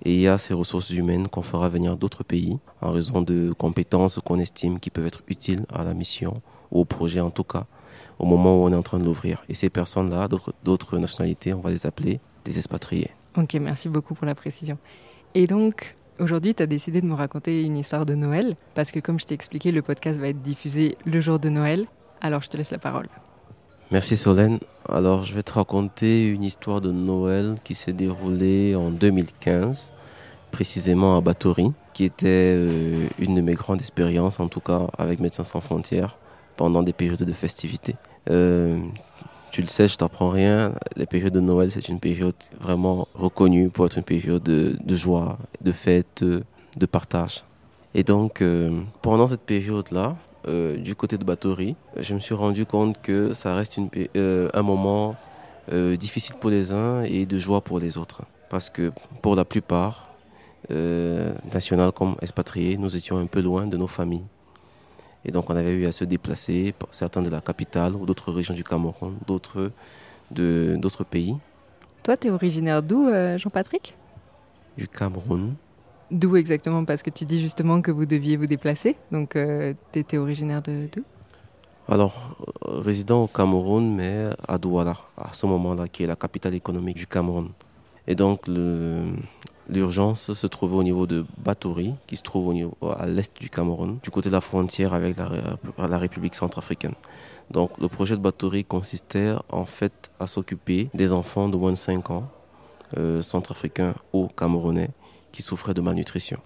Et 0.04 0.14
il 0.14 0.20
y 0.20 0.28
a 0.28 0.38
ces 0.38 0.54
ressources 0.54 0.90
humaines 0.90 1.28
qu'on 1.28 1.42
fera 1.42 1.68
venir 1.68 1.96
d'autres 1.96 2.24
pays 2.24 2.58
en 2.80 2.90
raison 2.90 3.22
de 3.22 3.52
compétences 3.52 4.18
qu'on 4.24 4.38
estime 4.38 4.78
qui 4.80 4.90
peuvent 4.90 5.06
être 5.06 5.22
utiles 5.28 5.64
à 5.72 5.84
la 5.84 5.94
mission 5.94 6.42
au 6.70 6.84
projet 6.84 7.20
en 7.20 7.30
tout 7.30 7.44
cas, 7.44 7.66
au 8.18 8.26
moment 8.26 8.56
où 8.56 8.66
on 8.66 8.72
est 8.72 8.76
en 8.76 8.82
train 8.82 8.98
de 8.98 9.04
l'ouvrir. 9.04 9.44
Et 9.48 9.54
ces 9.54 9.70
personnes-là, 9.70 10.28
d'autres 10.64 10.98
nationalités, 10.98 11.54
on 11.54 11.60
va 11.60 11.70
les 11.70 11.86
appeler 11.86 12.20
des 12.44 12.58
expatriés. 12.58 13.10
Ok, 13.36 13.54
merci 13.54 13.88
beaucoup 13.88 14.14
pour 14.14 14.26
la 14.26 14.34
précision. 14.34 14.78
Et 15.34 15.46
donc, 15.46 15.94
aujourd'hui, 16.18 16.54
tu 16.54 16.62
as 16.62 16.66
décidé 16.66 17.00
de 17.00 17.06
me 17.06 17.14
raconter 17.14 17.62
une 17.62 17.76
histoire 17.76 18.06
de 18.06 18.14
Noël, 18.14 18.56
parce 18.74 18.90
que 18.90 19.00
comme 19.00 19.18
je 19.18 19.26
t'ai 19.26 19.34
expliqué, 19.34 19.72
le 19.72 19.82
podcast 19.82 20.18
va 20.18 20.28
être 20.28 20.42
diffusé 20.42 20.96
le 21.04 21.20
jour 21.20 21.38
de 21.38 21.48
Noël. 21.48 21.86
Alors, 22.20 22.42
je 22.42 22.48
te 22.48 22.56
laisse 22.56 22.70
la 22.70 22.78
parole. 22.78 23.06
Merci 23.92 24.16
Solène. 24.16 24.58
Alors, 24.88 25.22
je 25.22 25.32
vais 25.32 25.42
te 25.42 25.52
raconter 25.52 26.28
une 26.28 26.42
histoire 26.42 26.80
de 26.80 26.90
Noël 26.90 27.54
qui 27.62 27.74
s'est 27.74 27.92
déroulée 27.92 28.74
en 28.74 28.90
2015, 28.90 29.92
précisément 30.50 31.16
à 31.16 31.20
Batory, 31.20 31.72
qui 31.92 32.04
était 32.04 32.26
euh, 32.56 33.06
une 33.18 33.36
de 33.36 33.40
mes 33.40 33.54
grandes 33.54 33.80
expériences, 33.80 34.40
en 34.40 34.48
tout 34.48 34.60
cas 34.60 34.88
avec 34.98 35.20
Médecins 35.20 35.44
sans 35.44 35.60
frontières 35.60 36.18
pendant 36.56 36.82
des 36.82 36.92
périodes 36.92 37.22
de 37.22 37.32
festivités. 37.32 37.94
Euh, 38.30 38.78
tu 39.56 39.62
le 39.62 39.68
sais, 39.68 39.88
je 39.88 39.96
t'apprends 39.96 40.28
rien. 40.28 40.74
Les 40.96 41.06
périodes 41.06 41.32
de 41.32 41.40
Noël, 41.40 41.70
c'est 41.70 41.88
une 41.88 41.98
période 41.98 42.34
vraiment 42.60 43.08
reconnue 43.14 43.70
pour 43.70 43.86
être 43.86 43.96
une 43.96 44.04
période 44.04 44.42
de, 44.42 44.94
joie, 44.94 45.38
de 45.62 45.72
fête, 45.72 46.22
de, 46.22 46.86
partage. 46.86 47.42
Et 47.94 48.02
donc, 48.02 48.42
euh, 48.42 48.82
pendant 49.00 49.26
cette 49.26 49.40
période-là, 49.40 50.14
euh, 50.46 50.76
du 50.76 50.94
côté 50.94 51.16
de 51.16 51.24
Batory, 51.24 51.74
je 51.98 52.12
me 52.12 52.20
suis 52.20 52.34
rendu 52.34 52.66
compte 52.66 53.00
que 53.00 53.32
ça 53.32 53.56
reste 53.56 53.78
une, 53.78 53.88
un 54.52 54.62
moment 54.62 55.16
difficile 55.72 56.36
pour 56.38 56.50
les 56.50 56.70
uns 56.70 57.04
et 57.04 57.24
de 57.24 57.38
joie 57.38 57.62
pour 57.62 57.78
les 57.78 57.96
autres. 57.96 58.24
Parce 58.50 58.68
que 58.68 58.92
pour 59.22 59.36
la 59.36 59.46
plupart, 59.46 60.10
nationaux 60.68 61.92
comme 61.92 62.16
expatriés, 62.20 62.76
nous 62.76 62.94
étions 62.94 63.16
un 63.16 63.26
peu 63.26 63.40
loin 63.40 63.66
de 63.66 63.78
nos 63.78 63.88
familles. 63.88 64.28
Et 65.26 65.32
donc 65.32 65.50
on 65.50 65.56
avait 65.56 65.72
eu 65.72 65.86
à 65.86 65.92
se 65.92 66.04
déplacer, 66.04 66.72
certains 66.92 67.20
de 67.20 67.28
la 67.28 67.40
capitale 67.40 67.96
ou 67.96 68.06
d'autres 68.06 68.32
régions 68.32 68.54
du 68.54 68.62
Cameroun, 68.62 69.14
d'autres 69.26 69.72
de 70.30 70.76
d'autres 70.78 71.04
pays. 71.04 71.36
Toi, 72.04 72.16
tu 72.16 72.28
es 72.28 72.30
originaire 72.30 72.80
d'où, 72.84 73.08
euh, 73.08 73.36
Jean-Patrick? 73.36 73.96
Du 74.78 74.86
Cameroun. 74.86 75.56
D'où 76.12 76.36
exactement? 76.36 76.84
Parce 76.84 77.02
que 77.02 77.10
tu 77.10 77.24
dis 77.24 77.40
justement 77.40 77.82
que 77.82 77.90
vous 77.90 78.06
deviez 78.06 78.36
vous 78.36 78.46
déplacer. 78.46 78.94
Donc 79.10 79.34
euh, 79.34 79.74
tu 79.92 79.98
étais 79.98 80.16
originaire 80.16 80.62
de 80.62 80.88
d'où? 80.94 81.02
Alors, 81.88 82.36
euh, 82.66 82.80
résident 82.80 83.24
au 83.24 83.26
Cameroun, 83.26 83.94
mais 83.94 84.30
à 84.46 84.58
Douala, 84.58 84.96
à 85.16 85.30
ce 85.32 85.46
moment-là, 85.46 85.88
qui 85.88 86.04
est 86.04 86.06
la 86.06 86.16
capitale 86.16 86.54
économique 86.54 86.96
du 86.96 87.06
Cameroun. 87.06 87.48
Et 88.06 88.14
donc, 88.14 88.46
le, 88.46 89.06
L'urgence 89.68 90.32
se 90.32 90.46
trouvait 90.46 90.76
au 90.76 90.82
niveau 90.84 91.06
de 91.06 91.24
Batouri, 91.38 91.94
qui 92.06 92.16
se 92.16 92.22
trouve 92.22 92.54
à 92.98 93.06
l'est 93.06 93.36
du 93.40 93.50
Cameroun, 93.50 93.98
du 94.02 94.10
côté 94.10 94.28
de 94.28 94.34
la 94.34 94.40
frontière 94.40 94.94
avec 94.94 95.16
la, 95.16 95.88
la 95.88 95.98
République 95.98 96.36
centrafricaine. 96.36 96.94
Donc 97.50 97.70
le 97.78 97.88
projet 97.88 98.16
de 98.16 98.20
Batouri 98.20 98.64
consistait 98.64 99.34
en 99.50 99.66
fait 99.66 100.10
à 100.20 100.26
s'occuper 100.26 100.88
des 100.94 101.12
enfants 101.12 101.48
de 101.48 101.56
moins 101.56 101.72
de 101.72 101.76
5 101.76 102.10
ans, 102.10 102.28
euh, 102.96 103.22
centrafricains 103.22 103.94
ou 104.12 104.28
camerounais, 104.28 104.90
qui 105.32 105.42
souffraient 105.42 105.74
de 105.74 105.80
malnutrition. 105.80 106.38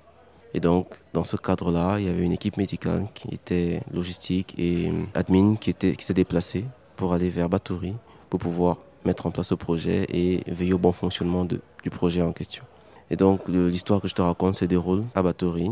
Et 0.55 0.61
donc, 0.61 0.99
dans 1.13 1.25
ce 1.25 1.37
cadre-là, 1.37 2.01
il 2.01 2.07
y 2.07 2.09
avait 2.09 2.25
une 2.25 2.33
équipe 2.33 2.57
médicale 2.57 3.07
qui 3.15 3.29
était 3.33 3.83
logistique 3.93 4.55
et 4.59 4.91
admin 5.15 5.55
qui, 5.55 5.71
était, 5.71 5.95
qui 5.95 6.05
s'est 6.05 6.15
déplacée 6.15 6.65
pour 6.97 7.13
aller 7.13 7.31
vers 7.31 7.49
Batouri 7.49 7.95
pour 8.31 8.41
pouvoir 8.41 8.79
mettre 9.05 9.27
en 9.27 9.31
place 9.31 9.49
ce 9.49 9.55
projet 9.55 10.07
et 10.09 10.43
veiller 10.51 10.73
au 10.73 10.79
bon 10.79 10.93
fonctionnement 10.93 11.45
du 11.45 11.91
projet 11.91 12.23
en 12.23 12.33
question. 12.33 12.65
Et 13.11 13.17
donc, 13.17 13.41
l'histoire 13.49 14.01
que 14.01 14.09
je 14.09 14.15
te 14.15 14.23
raconte 14.23 14.55
se 14.55 14.65
déroule 14.65 15.05
à 15.15 15.23
Batouri, 15.23 15.71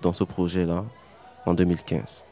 dans 0.00 0.12
ce 0.12 0.24
projet-là, 0.24 0.84
en 1.44 1.54
2015. 1.54 2.24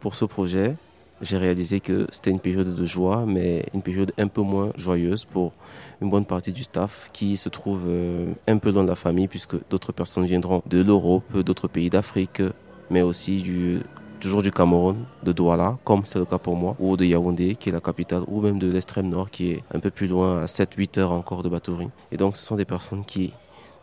Pour 0.00 0.16
ce 0.16 0.24
projet, 0.24 0.76
j'ai 1.20 1.36
réalisé 1.36 1.78
que 1.78 2.08
c'était 2.10 2.30
une 2.30 2.40
période 2.40 2.74
de 2.74 2.84
joie, 2.84 3.24
mais 3.26 3.64
une 3.72 3.82
période 3.82 4.12
un 4.18 4.26
peu 4.26 4.42
moins 4.42 4.72
joyeuse 4.76 5.24
pour 5.24 5.52
une 6.00 6.10
bonne 6.10 6.24
partie 6.24 6.52
du 6.52 6.64
staff 6.64 7.10
qui 7.12 7.36
se 7.36 7.48
trouve 7.48 7.84
euh, 7.86 8.32
un 8.48 8.58
peu 8.58 8.72
dans 8.72 8.82
la 8.82 8.96
famille, 8.96 9.28
puisque 9.28 9.54
d'autres 9.70 9.92
personnes 9.92 10.24
viendront 10.24 10.62
de 10.66 10.82
l'Europe, 10.82 11.38
d'autres 11.38 11.68
pays 11.68 11.90
d'Afrique, 11.90 12.42
mais 12.90 13.02
aussi 13.02 13.80
toujours 14.18 14.42
du 14.42 14.50
Cameroun, 14.50 15.04
de 15.22 15.32
Douala, 15.32 15.78
comme 15.84 16.04
c'est 16.04 16.18
le 16.18 16.24
cas 16.24 16.38
pour 16.38 16.56
moi, 16.56 16.76
ou 16.80 16.96
de 16.96 17.04
Yaoundé, 17.04 17.54
qui 17.54 17.68
est 17.68 17.72
la 17.72 17.80
capitale, 17.80 18.24
ou 18.26 18.40
même 18.40 18.58
de 18.58 18.70
l'extrême 18.70 19.08
nord, 19.08 19.30
qui 19.30 19.52
est 19.52 19.62
un 19.72 19.78
peu 19.78 19.90
plus 19.90 20.08
loin, 20.08 20.42
à 20.42 20.46
7-8 20.46 20.98
heures 20.98 21.12
encore 21.12 21.44
de 21.44 21.48
Batouri. 21.48 21.88
Et 22.10 22.16
donc, 22.16 22.36
ce 22.36 22.44
sont 22.44 22.56
des 22.56 22.64
personnes 22.64 23.04
qui 23.04 23.32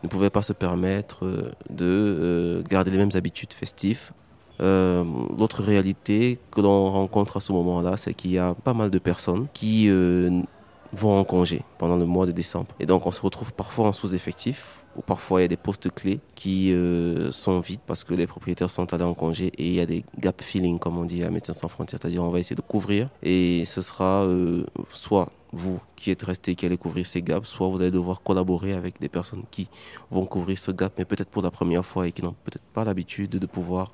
ne 0.02 0.08
pouvaient 0.08 0.30
pas 0.30 0.42
se 0.42 0.52
permettre 0.52 1.24
euh, 1.24 1.52
de 1.68 1.84
euh, 1.84 2.62
garder 2.68 2.90
les 2.90 2.98
mêmes 2.98 3.10
habitudes 3.14 3.52
festives 3.52 4.12
euh, 4.60 5.04
L'autre 5.38 5.62
réalité 5.62 6.38
que 6.50 6.60
l'on 6.60 6.90
rencontre 6.90 7.38
à 7.38 7.40
ce 7.40 7.52
moment-là, 7.52 7.96
c'est 7.96 8.14
qu'il 8.14 8.32
y 8.32 8.38
a 8.38 8.54
pas 8.54 8.74
mal 8.74 8.90
de 8.90 8.98
personnes 8.98 9.46
qui 9.54 9.88
vont 10.92 11.18
en 11.18 11.24
congé 11.24 11.62
pendant 11.78 11.96
le 11.96 12.04
mois 12.04 12.26
de 12.26 12.32
décembre. 12.32 12.68
Et 12.78 12.84
donc 12.84 13.06
on 13.06 13.10
se 13.10 13.22
retrouve 13.22 13.54
parfois 13.54 13.86
en 13.86 13.92
sous-effectif, 13.92 14.80
ou 14.96 15.02
parfois 15.02 15.40
il 15.40 15.44
y 15.44 15.46
a 15.46 15.48
des 15.48 15.56
postes 15.56 15.90
clés 15.94 16.20
qui 16.34 16.74
sont 17.30 17.60
vides 17.60 17.80
parce 17.86 18.04
que 18.04 18.12
les 18.12 18.26
propriétaires 18.26 18.70
sont 18.70 18.92
allés 18.92 19.04
en 19.04 19.14
congé 19.14 19.46
et 19.56 19.66
il 19.66 19.74
y 19.74 19.80
a 19.80 19.86
des 19.86 20.04
gap 20.18 20.42
filling, 20.42 20.78
comme 20.78 20.98
on 20.98 21.06
dit 21.06 21.24
à 21.24 21.30
Médecins 21.30 21.54
sans 21.54 21.68
frontières, 21.68 21.98
c'est-à-dire 22.02 22.22
on 22.22 22.30
va 22.30 22.38
essayer 22.38 22.56
de 22.56 22.60
couvrir 22.60 23.08
et 23.22 23.64
ce 23.64 23.80
sera 23.80 24.28
soit 24.90 25.30
vous 25.52 25.80
qui 25.96 26.10
êtes 26.10 26.22
resté, 26.22 26.54
qui 26.54 26.66
allez 26.66 26.76
couvrir 26.76 27.06
ces 27.06 27.22
gaps, 27.22 27.48
soit 27.48 27.68
vous 27.68 27.82
allez 27.82 27.90
devoir 27.90 28.22
collaborer 28.22 28.74
avec 28.74 29.00
des 29.00 29.08
personnes 29.08 29.44
qui 29.50 29.68
vont 30.10 30.26
couvrir 30.26 30.58
ce 30.58 30.70
gap, 30.70 30.92
mais 30.98 31.04
peut-être 31.04 31.28
pour 31.28 31.42
la 31.42 31.50
première 31.50 31.84
fois 31.84 32.06
et 32.06 32.12
qui 32.12 32.22
n'ont 32.22 32.36
peut-être 32.44 32.64
pas 32.72 32.84
l'habitude 32.84 33.30
de 33.30 33.46
pouvoir 33.46 33.92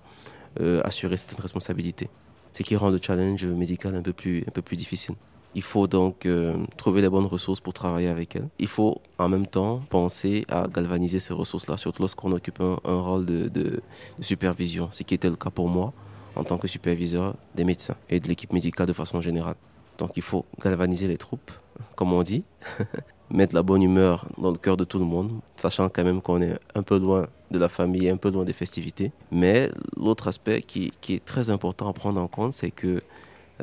euh, 0.60 0.80
assurer 0.84 1.16
cette 1.16 1.38
responsabilité. 1.40 2.08
Ce 2.52 2.62
qui 2.62 2.76
rend 2.76 2.90
le 2.90 2.98
challenge 3.00 3.44
médical 3.44 3.94
un 3.94 4.02
peu 4.02 4.12
plus, 4.12 4.44
un 4.46 4.50
peu 4.50 4.62
plus 4.62 4.76
difficile. 4.76 5.14
Il 5.54 5.62
faut 5.62 5.86
donc 5.86 6.26
euh, 6.26 6.54
trouver 6.76 7.00
les 7.00 7.08
bonnes 7.08 7.25
ressources 7.25 7.60
pour 7.60 7.72
travailler 7.72 8.08
avec 8.08 8.36
elles. 8.36 8.48
Il 8.58 8.66
faut 8.66 9.00
en 9.18 9.28
même 9.28 9.46
temps 9.46 9.80
penser 9.88 10.44
à 10.50 10.66
galvaniser 10.68 11.18
ces 11.18 11.32
ressources-là, 11.32 11.78
surtout 11.78 12.02
lorsqu'on 12.02 12.32
occupe 12.32 12.60
un, 12.60 13.00
rôle 13.00 13.25
de, 13.25 13.80
supervision, 14.20 14.88
ce 14.92 15.02
qui 15.02 15.14
était 15.14 15.30
le 15.30 15.36
cas 15.36 15.48
pour 15.48 15.68
moi 15.68 15.94
en 16.34 16.44
tant 16.44 16.58
que 16.58 16.68
superviseur 16.68 17.34
des 17.54 17.64
médecins 17.64 17.96
et 18.10 18.20
de 18.20 18.28
l'équipe 18.28 18.52
médicale 18.52 18.86
de 18.86 18.92
façon 18.92 19.22
générale. 19.22 19.56
Donc 19.99 20.17
il 20.17 20.23
faut 20.23 20.45
galvaniser 20.62 21.09
les 21.09 21.17
troupes, 21.17 21.50
comme 21.95 22.12
on 22.12 22.23
dit, 22.23 22.45
mettre 23.31 23.55
la 23.55 23.62
bonne 23.62 23.83
humeur 23.83 24.29
dans 24.38 24.50
le 24.50 24.57
cœur 24.57 24.76
de 24.76 24.85
tout 24.85 24.99
le 24.99 25.05
monde, 25.05 25.33
sachant 25.57 25.88
quand 25.88 26.05
même 26.05 26.21
qu'on 26.21 26.41
est 26.43 26.59
un 26.75 26.83
peu 26.83 26.99
loin 26.99 27.26
de 27.50 27.59
la 27.59 27.69
famille, 27.69 28.09
un 28.09 28.17
peu 28.17 28.31
loin 28.31 28.45
des 28.45 28.53
festivités. 28.53 29.12
Mais 29.31 29.71
l'autre 29.97 30.29
aspect 30.29 30.62
qui, 30.62 30.93
est 31.09 31.25
très 31.25 31.50
important 31.50 31.88
à 31.88 31.93
prendre 31.93 32.21
en 32.21 32.29
compte, 32.29 32.53
c'est 32.53 32.71
que 32.71 33.03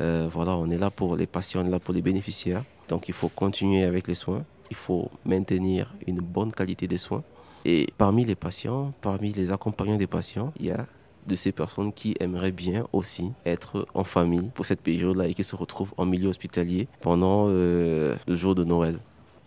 euh, 0.00 0.28
voilà, 0.32 0.56
on 0.56 0.68
est 0.70 0.78
là 0.78 0.90
pour 0.90 1.16
les 1.16 1.26
patients, 1.26 1.62
on 1.62 1.66
est 1.66 1.70
là 1.70 1.80
pour 1.80 1.94
les 1.94 2.02
bénéficiaires. 2.02 2.64
Donc 2.88 3.08
il 3.08 3.14
faut 3.14 3.28
continuer 3.28 3.84
avec 3.84 4.08
les 4.08 4.14
soins, 4.14 4.44
il 4.70 4.76
faut 4.76 5.10
maintenir 5.24 5.94
une 6.06 6.20
bonne 6.20 6.52
qualité 6.52 6.86
des 6.86 6.98
soins. 6.98 7.22
Et 7.64 7.86
parmi 7.96 8.24
les 8.24 8.34
patients, 8.34 8.92
parmi 9.00 9.32
les 9.32 9.50
accompagnants 9.52 9.96
des 9.96 10.06
patients, 10.06 10.52
il 10.58 10.66
y 10.66 10.70
a 10.70 10.86
de 11.26 11.36
ces 11.36 11.52
personnes 11.52 11.92
qui 11.92 12.14
aimeraient 12.20 12.52
bien 12.52 12.86
aussi 12.92 13.32
être 13.44 13.86
en 13.94 14.04
famille 14.04 14.50
pour 14.54 14.66
cette 14.66 14.80
période-là 14.80 15.28
et 15.28 15.34
qui 15.34 15.44
se 15.44 15.56
retrouvent 15.56 15.92
en 15.96 16.06
milieu 16.06 16.28
hospitalier 16.28 16.88
pendant 17.00 17.46
euh, 17.48 18.14
le 18.26 18.34
jour 18.34 18.54
de 18.54 18.64
Noël. 18.64 18.98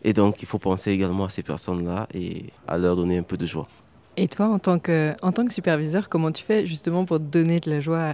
Et 0.03 0.13
donc, 0.13 0.41
il 0.41 0.48
faut 0.48 0.60
penser 0.60 0.91
également 0.91 1.25
à 1.25 1.29
ces 1.29 1.43
personnes-là 1.43 2.07
et 2.13 2.46
à 2.67 2.77
leur 2.77 2.96
donner 2.96 3.17
un 3.17 3.24
peu 3.24 3.38
de 3.38 3.46
joie. 3.46 3.67
Et 4.15 4.27
toi, 4.27 4.48
en 4.48 4.60
tant 4.60 4.79
que, 4.79 5.13
en 5.22 5.31
tant 5.31 5.46
que 5.46 5.53
superviseur, 5.53 6.10
comment 6.10 6.31
tu 6.31 6.43
fais 6.43 6.65
justement 6.65 7.05
pour 7.05 7.19
donner 7.19 7.60
de 7.60 7.69
la 7.69 7.79
joie 7.79 8.13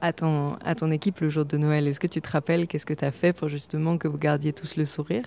à 0.00 0.12
ton, 0.12 0.56
à 0.64 0.74
ton 0.74 0.90
équipe 0.90 1.20
le 1.20 1.28
jour 1.28 1.44
de 1.44 1.56
Noël? 1.56 1.88
Est-ce 1.88 2.00
que 2.00 2.06
tu 2.06 2.20
te 2.20 2.30
rappelles 2.30 2.66
qu'est-ce 2.66 2.86
que 2.86 2.94
tu 2.94 3.04
as 3.04 3.12
fait 3.12 3.32
pour 3.32 3.48
justement 3.48 3.96
que 3.96 4.08
vous 4.08 4.18
gardiez 4.18 4.52
tous 4.52 4.76
le 4.76 4.84
sourire? 4.84 5.24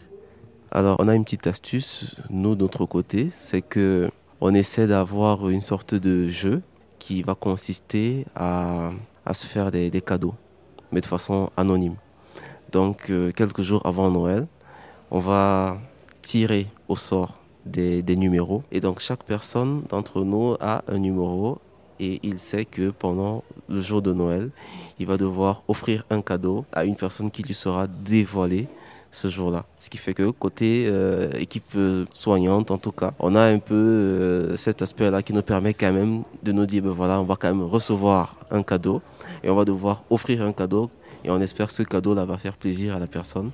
Alors, 0.72 0.96
on 1.00 1.08
a 1.08 1.16
une 1.16 1.24
petite 1.24 1.48
astuce, 1.48 2.16
nous, 2.30 2.56
de 2.56 2.62
notre 2.62 2.86
côté, 2.86 3.30
c'est 3.30 3.62
que 3.62 4.10
on 4.42 4.54
essaie 4.54 4.88
d'avoir 4.88 5.48
une 5.50 5.62
sorte 5.62 5.96
de 5.96 6.28
jeu 6.28 6.62
qui 7.04 7.22
va 7.22 7.36
consister 7.36 8.26
à, 8.34 8.92
à 9.26 9.34
se 9.34 9.46
faire 9.46 9.72
des, 9.72 9.90
des, 9.90 10.00
cadeaux, 10.00 10.36
mais 10.94 11.02
de 11.02 11.06
façon 11.06 11.50
anonyme. 11.58 11.98
Donc, 12.72 13.10
euh, 13.10 13.34
quelques 13.36 13.62
jours 13.62 13.82
avant 13.86 14.10
Noël, 14.10 14.48
on 15.12 15.20
va 15.20 15.78
tirer 16.22 16.66
au 16.88 16.96
sort 16.96 17.34
des, 17.66 18.02
des 18.02 18.16
numéros. 18.16 18.64
Et 18.72 18.80
donc 18.80 19.02
chaque 19.02 19.24
personne 19.26 19.84
d'entre 19.90 20.22
nous 20.24 20.56
a 20.62 20.82
un 20.88 20.98
numéro 20.98 21.60
et 22.00 22.22
il 22.24 22.40
sait 22.40 22.64
que 22.64 22.90
pendant 22.90 23.44
le 23.68 23.82
jour 23.82 24.02
de 24.02 24.14
Noël, 24.14 24.50
il 24.98 25.06
va 25.06 25.18
devoir 25.18 25.64
offrir 25.68 26.06
un 26.10 26.22
cadeau 26.22 26.64
à 26.72 26.86
une 26.86 26.96
personne 26.96 27.30
qui 27.30 27.44
lui 27.44 27.54
sera 27.54 27.86
dévoilée 27.88 28.70
ce 29.14 29.30
jour-là. 29.30 29.64
Ce 29.78 29.90
qui 29.90 29.98
fait 29.98 30.14
que 30.14 30.32
côté 30.32 30.86
euh, 30.88 31.32
équipe 31.36 31.72
euh, 31.76 32.06
soignante, 32.10 32.72
en 32.72 32.78
tout 32.78 32.92
cas, 32.92 33.14
on 33.20 33.36
a 33.36 33.44
un 33.44 33.60
peu 33.60 33.76
euh, 33.76 34.56
cet 34.58 34.82
aspect-là 34.82 35.22
qui 35.22 35.34
nous 35.34 35.44
permet 35.44 35.74
quand 35.74 35.94
même 35.94 36.24
de 36.42 36.52
nous 36.52 36.66
dire, 36.66 36.82
ben 36.82 36.92
voilà, 36.92 37.22
on 37.22 37.24
va 37.24 37.36
quand 37.36 37.48
même 37.48 37.64
recevoir 37.64 38.36
un 38.50 38.64
cadeau 38.64 39.02
et 39.44 39.50
on 39.50 39.56
va 39.56 39.66
devoir 39.66 40.04
offrir 40.10 40.42
un 40.42 40.52
cadeau 40.52 40.90
et 41.24 41.30
on 41.30 41.40
espère 41.40 41.68
que 41.68 41.74
ce 41.74 41.84
cadeau-là 41.84 42.26
va 42.26 42.38
faire 42.38 42.58
plaisir 42.58 42.96
à 42.96 43.00
la 43.00 43.08
personne 43.08 43.52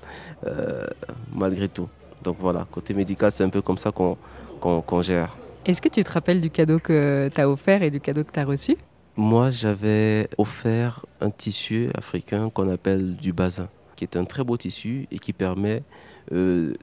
euh, 0.47 0.87
malgré 1.33 1.67
tout. 1.67 1.89
Donc 2.23 2.37
voilà, 2.39 2.65
côté 2.71 2.93
médical, 2.93 3.31
c'est 3.31 3.43
un 3.43 3.49
peu 3.49 3.61
comme 3.61 3.77
ça 3.77 3.91
qu'on 3.91 4.17
qu 4.61 5.03
gère. 5.03 5.35
Est-ce 5.65 5.81
que 5.81 5.89
tu 5.89 6.03
te 6.03 6.11
rappelles 6.11 6.39
du 6.39 6.49
cadeau 6.49 6.79
que 6.79 7.29
tu 7.33 7.41
as 7.41 7.49
offert 7.49 7.83
et 7.83 7.91
du 7.91 7.99
cadeau 7.99 8.23
que 8.23 8.31
tu 8.31 8.39
as 8.39 8.45
reçu? 8.45 8.77
Moi, 9.17 9.49
j'avais 9.51 10.29
offert 10.37 11.05
un 11.19 11.29
tissu 11.29 11.89
africain 11.93 12.49
qu'on 12.49 12.69
appelle 12.71 13.17
du 13.17 13.33
bazin, 13.33 13.67
qui 13.99 14.05
est 14.05 14.15
un 14.15 14.23
très 14.23 14.45
beau 14.45 14.55
tissu 14.55 15.07
et 15.11 15.19
qui 15.19 15.33
permet 15.33 15.83
euh, 16.31 16.73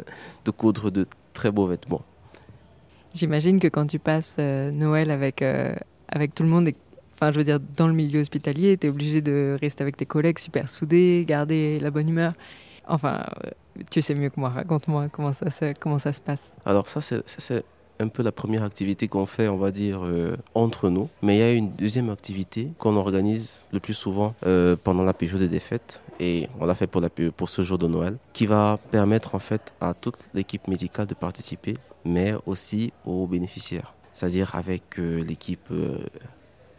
de 0.44 0.50
coudre 0.50 0.90
de 0.90 1.06
très 1.32 1.52
beaux 1.52 1.68
vêtements. 1.68 2.02
J'imagine 3.14 3.60
que 3.60 3.68
quand 3.68 3.86
tu 3.86 4.00
passes 4.00 4.36
euh, 4.40 4.72
Noël 4.72 5.12
avec, 5.12 5.40
euh, 5.40 5.72
avec 6.08 6.34
tout 6.34 6.42
le 6.42 6.48
monde 6.48 6.68
Enfin, 7.16 7.30
je 7.30 7.38
veux 7.38 7.44
dire, 7.44 7.60
dans 7.76 7.86
le 7.86 7.92
milieu 7.92 8.20
hospitalier, 8.20 8.76
tu 8.76 8.88
es 8.88 8.90
obligé 8.90 9.20
de 9.20 9.56
rester 9.60 9.82
avec 9.82 9.96
tes 9.96 10.04
collègues 10.04 10.40
super 10.40 10.68
soudés, 10.68 11.24
garder 11.24 11.78
la 11.78 11.92
bonne 11.92 12.08
humeur. 12.08 12.32
Enfin, 12.88 13.24
tu 13.88 14.02
sais 14.02 14.16
mieux 14.16 14.30
que 14.30 14.40
moi, 14.40 14.48
raconte-moi 14.48 15.08
comment 15.12 15.32
ça, 15.32 15.48
se, 15.48 15.74
comment 15.78 16.00
ça 16.00 16.12
se 16.12 16.20
passe. 16.20 16.52
Alors 16.64 16.88
ça, 16.88 17.00
c'est 17.00 17.64
un 18.00 18.08
peu 18.08 18.22
la 18.22 18.32
première 18.32 18.64
activité 18.64 19.08
qu'on 19.08 19.26
fait, 19.26 19.48
on 19.48 19.56
va 19.56 19.70
dire, 19.70 20.00
euh, 20.04 20.36
entre 20.54 20.88
nous. 20.88 21.08
Mais 21.22 21.36
il 21.36 21.38
y 21.38 21.42
a 21.42 21.52
une 21.52 21.70
deuxième 21.72 22.10
activité 22.10 22.70
qu'on 22.78 22.96
organise 22.96 23.64
le 23.72 23.80
plus 23.80 23.94
souvent 23.94 24.34
euh, 24.46 24.76
pendant 24.82 25.04
la 25.04 25.14
période 25.14 25.42
des 25.42 25.60
fêtes. 25.60 26.00
Et 26.20 26.48
on 26.60 26.66
l'a 26.66 26.74
fait 26.74 26.86
pour, 26.86 27.48
ce 27.48 27.62
jour 27.62 27.78
de 27.78 27.86
Noël, 27.86 28.16
qui 28.32 28.46
va 28.46 28.78
permettre 28.90 29.34
en 29.34 29.40
fait 29.40 29.74
à 29.80 29.94
toute 29.94 30.16
l'équipe 30.32 30.68
médicale 30.68 31.06
de 31.06 31.14
participer, 31.14 31.76
mais 32.04 32.34
aussi 32.46 32.92
aux 33.04 33.26
bénéficiaires. 33.26 33.94
C'est-à-dire 34.12 34.54
avec 34.54 34.98
euh, 34.98 35.24
l'équipe 35.24 35.68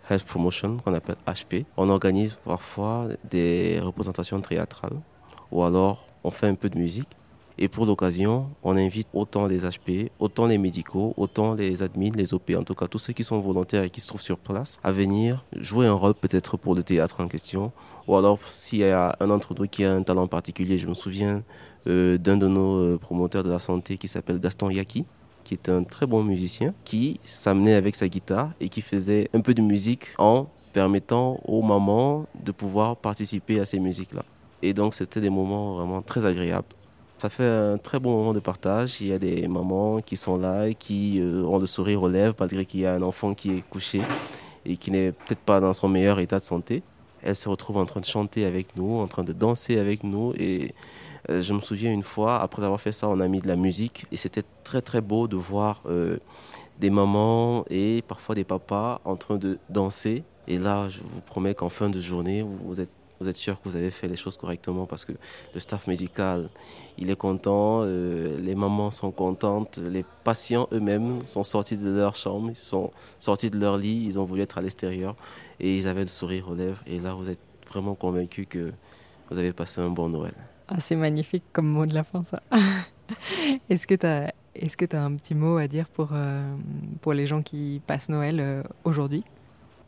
Health 0.09 0.25
Promotion, 0.25 0.77
qu'on 0.77 0.93
appelle 0.93 1.17
HP. 1.27 1.65
On 1.77 1.89
organise 1.89 2.37
parfois 2.45 3.07
des 3.29 3.79
représentations 3.81 4.39
théâtrales 4.39 4.99
ou 5.51 5.63
alors 5.63 6.05
on 6.23 6.31
fait 6.31 6.47
un 6.47 6.55
peu 6.55 6.69
de 6.69 6.77
musique. 6.77 7.09
Et 7.57 7.69
pour 7.69 7.85
l'occasion, 7.85 8.49
on 8.63 8.75
invite 8.75 9.07
autant 9.13 9.47
les 9.47 9.61
HP, 9.61 10.09
autant 10.19 10.45
les 10.45 10.57
médicaux, 10.57 11.13
autant 11.15 11.53
les 11.53 11.81
admins, 11.83 12.11
les 12.13 12.33
OP, 12.33 12.51
en 12.57 12.63
tout 12.63 12.75
cas 12.75 12.87
tous 12.87 12.99
ceux 12.99 13.13
qui 13.13 13.23
sont 13.23 13.39
volontaires 13.39 13.83
et 13.83 13.89
qui 13.89 14.01
se 14.01 14.07
trouvent 14.07 14.21
sur 14.21 14.37
place, 14.37 14.77
à 14.83 14.91
venir 14.91 15.43
jouer 15.55 15.87
un 15.87 15.93
rôle 15.93 16.15
peut-être 16.15 16.57
pour 16.57 16.75
le 16.75 16.83
théâtre 16.83 17.21
en 17.21 17.27
question. 17.27 17.71
Ou 18.07 18.17
alors 18.17 18.39
s'il 18.47 18.79
y 18.79 18.83
a 18.83 19.15
un 19.21 19.27
d'entre 19.27 19.55
nous 19.57 19.67
qui 19.67 19.85
a 19.85 19.93
un 19.93 20.03
talent 20.03 20.27
particulier, 20.27 20.77
je 20.77 20.87
me 20.87 20.93
souviens 20.93 21.43
euh, 21.87 22.17
d'un 22.17 22.35
de 22.35 22.47
nos 22.47 22.75
euh, 22.77 22.97
promoteurs 22.97 23.43
de 23.43 23.49
la 23.49 23.59
santé 23.59 23.97
qui 23.97 24.09
s'appelle 24.09 24.39
Gaston 24.39 24.69
Yaki, 24.69 25.05
qui 25.45 25.53
est 25.53 25.69
un 25.69 25.83
très 25.83 26.05
bon 26.05 26.23
musicien, 26.23 26.73
qui 26.83 27.21
s'amenait 27.23 27.75
avec 27.75 27.95
sa 27.95 28.09
guitare 28.09 28.51
et 28.59 28.67
qui 28.67 28.81
faisait 28.81 29.29
un 29.33 29.39
peu 29.39 29.53
de 29.53 29.61
musique 29.61 30.07
en 30.17 30.47
permettant 30.73 31.39
aux 31.45 31.61
mamans 31.61 32.25
de 32.43 32.51
pouvoir 32.51 32.97
participer 32.97 33.61
à 33.61 33.65
ces 33.65 33.79
musiques-là. 33.79 34.25
Et 34.61 34.73
donc 34.73 34.93
c'était 34.93 35.21
des 35.21 35.29
moments 35.29 35.75
vraiment 35.75 36.01
très 36.01 36.25
agréables. 36.25 36.67
Ça 37.17 37.29
fait 37.29 37.47
un 37.47 37.77
très 37.77 37.99
bon 37.99 38.17
moment 38.17 38.33
de 38.33 38.41
partage. 38.41 38.99
Il 38.99 39.07
y 39.07 39.13
a 39.13 39.19
des 39.19 39.47
mamans 39.47 40.01
qui 40.01 40.17
sont 40.17 40.37
là, 40.37 40.73
qui 40.73 41.21
euh, 41.21 41.43
ont 41.43 41.59
le 41.59 41.65
sourire 41.65 42.03
aux 42.03 42.09
lèvres 42.09 42.35
malgré 42.37 42.65
qu'il 42.65 42.81
y 42.81 42.85
a 42.85 42.93
un 42.93 43.01
enfant 43.01 43.33
qui 43.33 43.51
est 43.51 43.61
couché 43.69 44.01
et 44.65 44.75
qui 44.75 44.91
n'est 44.91 45.13
peut-être 45.13 45.39
pas 45.39 45.61
dans 45.61 45.73
son 45.73 45.87
meilleur 45.87 46.19
état 46.19 46.39
de 46.39 46.45
santé. 46.45 46.83
elle 47.21 47.35
se 47.35 47.47
retrouve 47.47 47.77
en 47.77 47.85
train 47.85 48.01
de 48.01 48.05
chanter 48.05 48.45
avec 48.45 48.75
nous, 48.75 48.99
en 48.99 49.07
train 49.07 49.23
de 49.23 49.31
danser 49.31 49.79
avec 49.79 50.03
nous. 50.03 50.33
Et 50.37 50.73
euh, 51.29 51.41
je 51.41 51.53
me 51.53 51.61
souviens 51.61 51.91
une 51.91 52.03
fois, 52.03 52.41
après 52.41 52.63
avoir 52.63 52.81
fait 52.81 52.91
ça, 52.91 53.07
on 53.07 53.21
a 53.21 53.27
mis 53.29 53.39
de 53.39 53.47
la 53.47 53.55
musique. 53.55 54.05
Et 54.11 54.17
c'était 54.17 54.43
très 54.65 54.81
très 54.81 54.99
beau 55.01 55.29
de 55.29 55.37
voir 55.37 55.83
euh, 55.85 56.17
des 56.79 56.89
mamans 56.89 57.63
et 57.69 58.03
parfois 58.07 58.35
des 58.35 58.43
papas 58.43 58.99
en 59.05 59.15
train 59.15 59.37
de 59.37 59.57
danser. 59.69 60.23
Et 60.47 60.59
là, 60.59 60.89
je 60.89 60.99
vous 60.99 61.21
promets 61.25 61.55
qu'en 61.55 61.69
fin 61.69 61.89
de 61.89 61.99
journée, 61.99 62.43
vous 62.43 62.81
êtes 62.81 62.91
vous 63.19 63.29
êtes 63.29 63.37
sûr 63.37 63.61
que 63.61 63.69
vous 63.69 63.75
avez 63.75 63.91
fait 63.91 64.07
les 64.07 64.15
choses 64.15 64.37
correctement 64.37 64.85
parce 64.85 65.05
que 65.05 65.13
le 65.53 65.59
staff 65.59 65.87
médical, 65.87 66.49
il 66.97 67.09
est 67.09 67.15
content, 67.15 67.81
euh, 67.83 68.37
les 68.39 68.55
mamans 68.55 68.91
sont 68.91 69.11
contentes, 69.11 69.77
les 69.77 70.05
patients 70.23 70.67
eux-mêmes 70.71 71.23
sont 71.23 71.43
sortis 71.43 71.77
de 71.77 71.89
leur 71.89 72.15
chambre, 72.15 72.49
ils 72.49 72.55
sont 72.55 72.91
sortis 73.19 73.49
de 73.49 73.57
leur 73.57 73.77
lit, 73.77 74.05
ils 74.05 74.19
ont 74.19 74.25
voulu 74.25 74.41
être 74.41 74.57
à 74.57 74.61
l'extérieur 74.61 75.15
et 75.59 75.77
ils 75.77 75.87
avaient 75.87 76.01
le 76.01 76.07
sourire 76.07 76.49
aux 76.49 76.55
lèvres. 76.55 76.81
Et 76.87 76.99
là, 76.99 77.13
vous 77.13 77.29
êtes 77.29 77.39
vraiment 77.69 77.95
convaincu 77.95 78.45
que 78.45 78.71
vous 79.29 79.39
avez 79.39 79.53
passé 79.53 79.81
un 79.81 79.89
bon 79.89 80.09
Noël. 80.09 80.33
Ah, 80.67 80.79
c'est 80.79 80.95
magnifique 80.95 81.43
comme 81.53 81.67
mot 81.67 81.85
de 81.85 81.93
la 81.93 82.03
fin, 82.03 82.23
ça. 82.23 82.41
Est-ce 83.69 83.85
que 83.87 83.95
tu 83.95 84.05
as, 84.05 84.33
est 84.55 84.93
as 84.93 85.03
un 85.03 85.15
petit 85.15 85.35
mot 85.35 85.57
à 85.57 85.67
dire 85.67 85.87
pour, 85.89 86.09
euh, 86.13 86.55
pour 87.01 87.13
les 87.13 87.27
gens 87.27 87.41
qui 87.41 87.81
passent 87.85 88.09
Noël 88.09 88.39
euh, 88.39 88.63
aujourd'hui? 88.83 89.23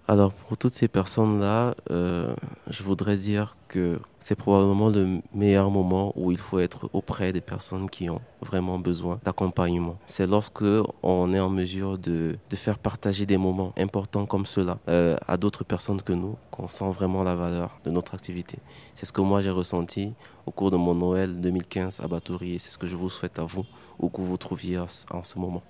Alors 0.09 0.31
pour 0.31 0.57
toutes 0.57 0.73
ces 0.73 0.87
personnes-là, 0.87 1.75
euh, 1.91 2.33
je 2.69 2.81
voudrais 2.81 3.17
dire 3.17 3.57
que 3.67 3.99
c'est 4.19 4.35
probablement 4.35 4.87
le 4.87 5.19
meilleur 5.33 5.69
moment 5.69 6.13
où 6.15 6.31
il 6.31 6.37
faut 6.37 6.59
être 6.59 6.89
auprès 6.93 7.33
des 7.33 7.41
personnes 7.41 7.89
qui 7.89 8.09
ont 8.09 8.21
vraiment 8.41 8.79
besoin 8.79 9.19
d'accompagnement. 9.25 9.97
C'est 10.05 10.25
lorsque 10.25 10.63
on 11.03 11.33
est 11.33 11.39
en 11.41 11.49
mesure 11.49 11.97
de, 11.97 12.37
faire 12.53 12.79
partager 12.79 13.25
des 13.25 13.37
moments 13.37 13.73
importants 13.77 14.25
comme 14.25 14.45
cela 14.45 14.77
euh, 14.87 15.17
à 15.27 15.35
d'autres 15.35 15.65
personnes 15.65 16.01
que 16.01 16.13
nous, 16.13 16.37
qu'on 16.51 16.69
sent 16.69 16.89
vraiment 16.91 17.23
la 17.23 17.35
valeur 17.35 17.77
de 17.83 17.91
notre 17.91 18.15
activité. 18.15 18.59
C'est 18.93 19.05
ce 19.05 19.11
que 19.11 19.21
moi 19.21 19.41
j'ai 19.41 19.51
ressenti 19.51 20.13
au 20.45 20.51
cours 20.51 20.71
de 20.71 20.77
mon 20.77 20.95
Noël 20.95 21.41
2015 21.41 21.99
à 21.99 22.07
Batouri 22.07 22.53
et 22.53 22.59
c'est 22.59 22.71
ce 22.71 22.77
que 22.77 22.87
je 22.87 22.95
vous 22.95 23.09
souhaite 23.09 23.39
à 23.39 23.43
vous, 23.43 23.65
où 23.99 24.07
que 24.07 24.21
vous 24.21 24.27
vous 24.27 24.37
trouviez 24.37 24.79
en 24.79 25.23
ce 25.23 25.37
moment. 25.37 25.63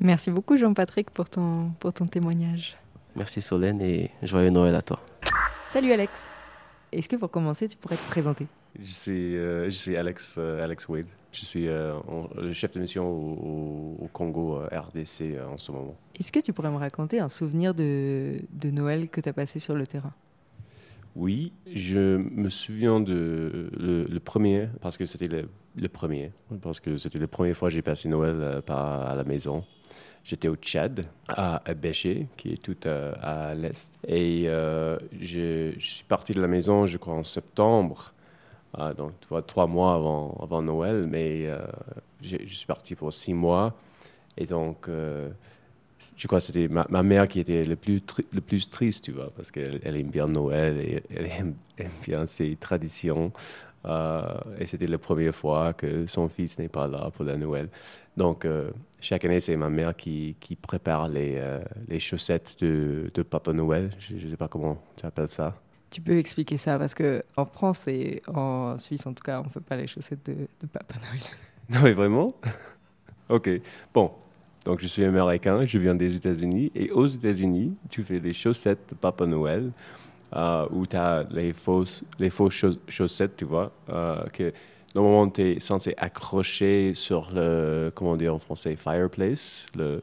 Merci 0.00 0.30
beaucoup 0.30 0.56
Jean-Patrick 0.56 1.10
pour 1.10 1.28
ton, 1.28 1.70
pour 1.80 1.92
ton 1.92 2.06
témoignage. 2.06 2.76
Merci 3.18 3.42
Solène 3.42 3.82
et 3.82 4.10
joyeux 4.22 4.50
Noël 4.50 4.76
à 4.76 4.80
toi. 4.80 5.00
Salut 5.70 5.90
Alex. 5.90 6.12
Est-ce 6.92 7.08
que 7.08 7.16
pour 7.16 7.32
commencer, 7.32 7.66
tu 7.66 7.76
pourrais 7.76 7.96
te 7.96 8.08
présenter? 8.08 8.46
Je 8.80 8.92
suis, 8.92 9.36
euh, 9.36 9.64
je 9.64 9.70
suis 9.70 9.96
Alex, 9.96 10.36
euh, 10.38 10.62
Alex 10.62 10.88
Wade. 10.88 11.08
Je 11.32 11.44
suis 11.44 11.66
euh, 11.66 11.94
le 12.36 12.52
chef 12.52 12.70
de 12.70 12.80
mission 12.80 13.10
au, 13.10 13.96
au 14.00 14.08
Congo 14.12 14.60
RDC 14.70 15.36
en 15.52 15.58
ce 15.58 15.72
moment. 15.72 15.96
Est-ce 16.16 16.30
que 16.30 16.38
tu 16.38 16.52
pourrais 16.52 16.70
me 16.70 16.76
raconter 16.76 17.18
un 17.18 17.28
souvenir 17.28 17.74
de, 17.74 18.40
de 18.52 18.70
Noël 18.70 19.08
que 19.08 19.20
tu 19.20 19.28
as 19.28 19.32
passé 19.32 19.58
sur 19.58 19.74
le 19.74 19.84
terrain? 19.84 20.12
Oui, 21.16 21.52
je 21.74 22.18
me 22.18 22.48
souviens 22.48 23.00
de 23.00 23.68
le, 23.76 24.20
premier, 24.20 24.68
parce 24.80 24.96
que 24.96 25.06
c'était 25.06 25.26
le, 25.26 25.48
le, 25.74 25.88
premier, 25.88 26.30
parce 26.62 26.78
que 26.78 26.96
c'était 26.96 27.18
la 27.18 27.26
première 27.26 27.56
fois 27.56 27.68
que 27.68 27.74
j'ai 27.74 27.82
passé 27.82 28.08
Noël 28.08 28.62
à 28.68 29.14
la 29.16 29.24
maison. 29.24 29.64
J'étais 30.24 30.48
au 30.48 30.56
Tchad, 30.56 31.06
à 31.28 31.62
Béché, 31.74 32.26
qui 32.36 32.52
est 32.52 32.62
tout 32.62 32.76
à, 32.84 33.54
l'est. 33.54 33.94
Et 34.06 34.42
euh, 34.46 34.98
je, 35.20 35.72
suis 35.78 36.04
parti 36.04 36.34
de 36.34 36.40
la 36.40 36.48
maison, 36.48 36.86
je 36.86 36.98
crois, 36.98 37.14
en 37.14 37.24
septembre. 37.24 38.12
Ah, 38.74 38.92
donc, 38.92 39.12
trois 39.46 39.66
mois 39.66 39.94
avant, 39.94 40.62
Noël. 40.62 41.06
Mais 41.08 41.46
euh, 41.46 41.58
je, 42.22 42.36
suis 42.46 42.66
parti 42.66 42.94
pour 42.94 43.12
six 43.12 43.32
mois. 43.32 43.74
Et 44.36 44.44
donc, 44.44 44.88
euh, 44.88 45.30
je 46.16 46.26
crois 46.26 46.40
que 46.40 46.44
c'était 46.46 46.68
ma, 46.68 47.02
mère 47.02 47.26
qui 47.26 47.40
était 47.40 47.64
le 47.64 47.76
plus, 47.76 48.02
le 48.30 48.40
plus 48.40 48.68
triste, 48.68 49.04
tu 49.04 49.12
vois, 49.12 49.30
parce 49.34 49.50
qu'elle 49.50 49.80
aime 49.82 50.10
bien 50.10 50.26
Noël 50.26 50.78
et 50.78 51.02
elle 51.14 51.26
aime, 51.26 51.54
aime 51.78 51.90
bien 52.06 52.26
ses 52.26 52.54
traditions. 52.56 53.32
Et 54.58 54.66
c'était 54.66 54.86
la 54.86 54.98
première 54.98 55.34
fois 55.34 55.72
que 55.72 56.06
son 56.06 56.28
fils 56.28 56.58
n'est 56.58 56.68
pas 56.68 56.86
là 56.86 57.08
pour 57.14 57.24
la 57.24 57.36
Noël. 57.36 57.68
Donc, 58.16 58.46
chaque 59.00 59.24
année, 59.24 59.40
c'est 59.40 59.56
ma 59.56 59.68
mère 59.68 59.94
qui, 59.96 60.36
qui 60.40 60.56
prépare 60.56 61.08
les, 61.08 61.36
euh, 61.36 61.60
les 61.86 62.00
chaussettes 62.00 62.56
de, 62.60 63.10
de, 63.14 63.22
Papa 63.22 63.52
Noël. 63.52 63.90
Je 63.98 64.14
ne 64.14 64.30
sais 64.30 64.36
pas 64.36 64.48
comment 64.48 64.82
tu 64.96 65.06
appelles 65.06 65.28
ça. 65.28 65.54
Tu 65.90 66.00
peux 66.00 66.18
expliquer 66.18 66.56
ça 66.56 66.78
parce 66.78 66.94
que 66.94 67.22
en 67.36 67.46
France 67.46 67.86
et 67.86 68.22
en 68.26 68.78
Suisse, 68.78 69.06
en 69.06 69.14
tout 69.14 69.22
cas, 69.22 69.40
on 69.40 69.44
ne 69.44 69.50
fait 69.50 69.60
pas 69.60 69.76
les 69.76 69.86
chaussettes 69.86 70.26
de, 70.26 70.34
de 70.34 70.66
Papa 70.66 70.94
Noël. 70.96 71.22
Non, 71.70 71.80
mais 71.82 71.92
vraiment? 71.92 72.32
Ok. 73.28 73.50
Bon, 73.92 74.10
donc 74.64 74.80
je 74.80 74.86
suis 74.86 75.04
américain, 75.04 75.66
je 75.66 75.76
viens 75.76 75.94
des 75.94 76.16
États-Unis. 76.16 76.72
Et 76.74 76.90
aux 76.90 77.04
États-Unis, 77.04 77.76
tu 77.90 78.02
fais 78.02 78.18
les 78.18 78.32
chaussettes 78.32 78.88
de 78.88 78.94
Papa 78.94 79.26
Noël 79.26 79.70
euh, 80.36 80.66
où 80.70 80.86
tu 80.86 80.96
as 80.96 81.24
les 81.30 81.52
fausses, 81.52 82.02
les 82.18 82.30
fausses 82.30 82.64
chaussettes, 82.88 83.36
tu 83.36 83.44
vois, 83.44 83.72
euh, 83.90 84.24
que 84.32 84.52
Normalement, 84.94 85.28
tu 85.28 85.42
es 85.42 85.60
censé 85.60 85.94
accrocher 85.98 86.94
sur 86.94 87.30
le, 87.32 87.92
comment 87.94 88.16
dire 88.16 88.34
en 88.34 88.38
français, 88.38 88.74
fireplace, 88.74 89.66
le, 89.76 90.02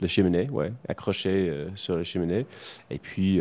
le 0.00 0.06
cheminée, 0.06 0.48
ouais, 0.50 0.72
accroché 0.86 1.48
euh, 1.48 1.70
sur 1.74 1.96
le 1.96 2.04
cheminée. 2.04 2.46
Et 2.90 2.98
puis, 2.98 3.40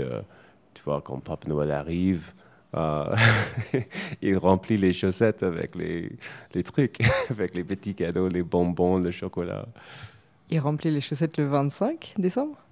tu 0.73 0.81
vois, 0.83 1.01
quand 1.01 1.19
Papa 1.19 1.49
Noël 1.49 1.69
arrive, 1.69 2.31
il 4.21 4.37
remplit 4.37 4.77
les 4.77 4.93
chaussettes 4.93 5.43
avec 5.43 5.75
les, 5.75 6.09
les 6.55 6.63
trucs, 6.63 6.99
avec 7.29 7.53
les 7.55 7.63
petits 7.65 7.93
cadeaux, 7.93 8.29
les 8.29 8.41
bonbons, 8.41 8.97
le 8.97 9.11
chocolat. 9.11 9.67
Il 10.49 10.59
remplit 10.59 10.91
les 10.91 11.01
chaussettes 11.01 11.37
le 11.37 11.45
25 11.45 12.15
décembre? 12.17 12.62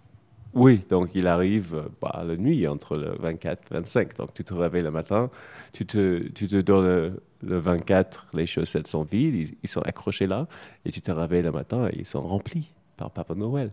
Oui, 0.54 0.82
donc 0.90 1.12
il 1.16 1.28
arrive 1.28 1.90
bah, 2.02 2.24
la 2.26 2.36
nuit 2.36 2.68
entre 2.68 2.98
le 2.98 3.16
24 3.20 3.72
et 3.72 3.74
le 3.74 3.80
25. 3.80 4.18
Donc 4.18 4.34
tu 4.34 4.44
te 4.44 4.54
réveilles 4.54 4.84
le 4.84 4.92
matin, 4.92 5.30
tu 5.72 5.86
te, 5.86 6.28
tu 6.30 6.48
te 6.48 6.60
donnes 6.60 7.16
le, 7.42 7.58
24, 7.58 8.28
les 8.34 8.46
chaussettes 8.46 8.88
sont 8.88 9.04
vides, 9.04 9.56
ils, 9.64 9.70
sont 9.70 9.82
accrochés 9.82 10.28
là, 10.28 10.48
et 10.86 10.92
tu 10.92 11.02
te 11.02 11.12
réveilles 11.12 11.44
le 11.44 11.52
matin 11.52 11.88
et 11.88 12.00
ils 12.00 12.06
sont 12.06 12.22
remplis 12.22 12.72
par 12.98 13.12
Papa 13.12 13.34
Noël. 13.34 13.72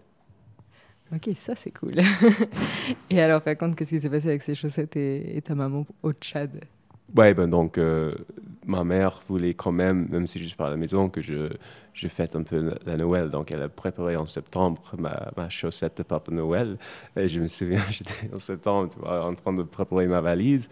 Ok, 1.14 1.30
ça 1.36 1.54
c'est 1.56 1.70
cool. 1.70 1.94
et 3.10 3.20
alors, 3.20 3.42
par 3.42 3.56
contre, 3.56 3.76
qu'est-ce 3.76 3.90
qui 3.90 4.00
s'est 4.00 4.10
passé 4.10 4.28
avec 4.28 4.42
ces 4.42 4.54
chaussettes 4.54 4.96
et, 4.96 5.40
ta 5.42 5.54
maman 5.54 5.86
au 6.02 6.12
Tchad? 6.12 6.60
Ouais, 7.16 7.32
ben 7.32 7.48
donc 7.48 7.78
euh, 7.78 8.14
ma 8.66 8.84
mère 8.84 9.22
voulait 9.28 9.54
quand 9.54 9.72
même, 9.72 10.08
même 10.10 10.26
si 10.26 10.38
je 10.38 10.46
suis 10.46 10.56
pas 10.56 10.66
à 10.66 10.70
la 10.70 10.76
maison, 10.76 11.08
que 11.08 11.22
je, 11.22 11.48
je 11.94 12.06
fête 12.08 12.36
un 12.36 12.42
peu 12.42 12.74
la 12.84 12.96
Noël. 12.96 13.30
Donc 13.30 13.50
elle 13.50 13.62
a 13.62 13.68
préparé 13.68 14.14
en 14.16 14.26
septembre 14.26 14.82
ma, 14.98 15.30
ma 15.36 15.48
chaussette 15.48 15.96
de 15.98 16.02
Papa 16.02 16.30
Noël. 16.32 16.76
Et 17.16 17.26
je 17.26 17.40
me 17.40 17.46
souviens, 17.48 17.80
j'étais 17.90 18.32
en 18.34 18.38
septembre, 18.38 18.90
tu 18.92 18.98
vois, 19.00 19.24
en 19.24 19.34
train 19.34 19.54
de 19.54 19.62
préparer 19.62 20.06
ma 20.06 20.20
valise. 20.20 20.68